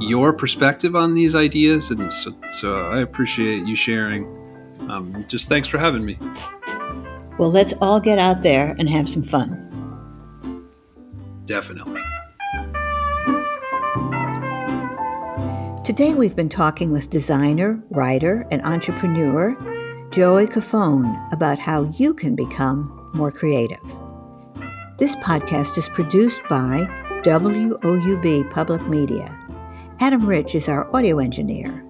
your 0.00 0.32
perspective 0.32 0.96
on 0.96 1.14
these 1.14 1.34
ideas 1.34 1.90
and 1.90 2.12
so, 2.12 2.34
so 2.48 2.86
I 2.86 3.00
appreciate 3.00 3.66
you 3.66 3.76
sharing. 3.76 4.24
Um, 4.88 5.24
just 5.28 5.48
thanks 5.48 5.68
for 5.68 5.78
having 5.78 6.04
me. 6.04 6.18
Well, 7.38 7.50
let's 7.50 7.74
all 7.80 8.00
get 8.00 8.18
out 8.18 8.42
there 8.42 8.76
and 8.78 8.88
have 8.88 9.08
some 9.08 9.22
fun. 9.22 9.60
Definitely. 11.46 12.00
Today 15.84 16.14
we've 16.14 16.34
been 16.34 16.48
talking 16.48 16.92
with 16.92 17.10
designer, 17.10 17.78
writer, 17.90 18.46
and 18.50 18.62
entrepreneur 18.62 19.54
Joey 20.10 20.46
Cofone 20.46 21.30
about 21.30 21.58
how 21.58 21.82
you 21.96 22.14
can 22.14 22.34
become 22.34 23.10
more 23.12 23.30
creative. 23.30 23.84
This 24.96 25.14
podcast 25.16 25.76
is 25.76 25.90
produced 25.90 26.42
by 26.48 26.86
WOUB 27.22 28.50
Public 28.50 28.80
Media. 28.88 29.28
Adam 30.00 30.24
Rich 30.26 30.54
is 30.54 30.70
our 30.70 30.90
audio 30.96 31.18
engineer. 31.18 31.86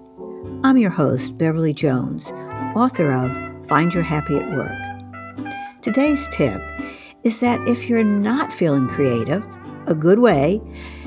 I'm 0.65 0.77
your 0.77 0.91
host, 0.91 1.39
Beverly 1.39 1.73
Jones, 1.73 2.33
author 2.75 3.13
of 3.13 3.65
Find 3.69 3.95
Your 3.95 4.03
Happy 4.03 4.39
at 4.39 4.57
Work. 4.57 5.53
Today's 5.83 6.29
tip 6.31 6.61
is 7.23 7.39
that 7.39 7.61
if 7.69 7.89
you're 7.89 8.03
not 8.03 8.53
feeling 8.53 8.89
creative, 8.89 9.45
a 9.87 9.95
good 9.95 10.19
way 10.19 10.61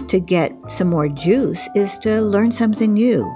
to 0.09 0.19
get 0.19 0.53
some 0.69 0.89
more 0.89 1.07
juice 1.07 1.67
is 1.75 1.97
to 1.99 2.21
learn 2.21 2.51
something 2.51 2.93
new. 2.93 3.35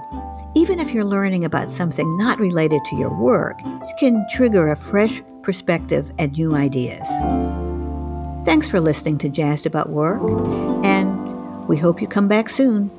Even 0.54 0.78
if 0.78 0.92
you're 0.92 1.04
learning 1.04 1.44
about 1.44 1.70
something 1.70 2.16
not 2.16 2.38
related 2.38 2.84
to 2.86 2.96
your 2.96 3.16
work, 3.18 3.58
it 3.64 3.96
can 3.98 4.26
trigger 4.30 4.70
a 4.70 4.76
fresh 4.76 5.22
perspective 5.42 6.12
and 6.18 6.32
new 6.36 6.54
ideas. 6.54 7.08
Thanks 8.44 8.68
for 8.68 8.80
listening 8.80 9.16
to 9.18 9.28
Jazzed 9.28 9.66
About 9.66 9.90
Work, 9.90 10.22
and 10.84 11.66
we 11.68 11.76
hope 11.76 12.00
you 12.00 12.08
come 12.08 12.28
back 12.28 12.48
soon. 12.48 12.90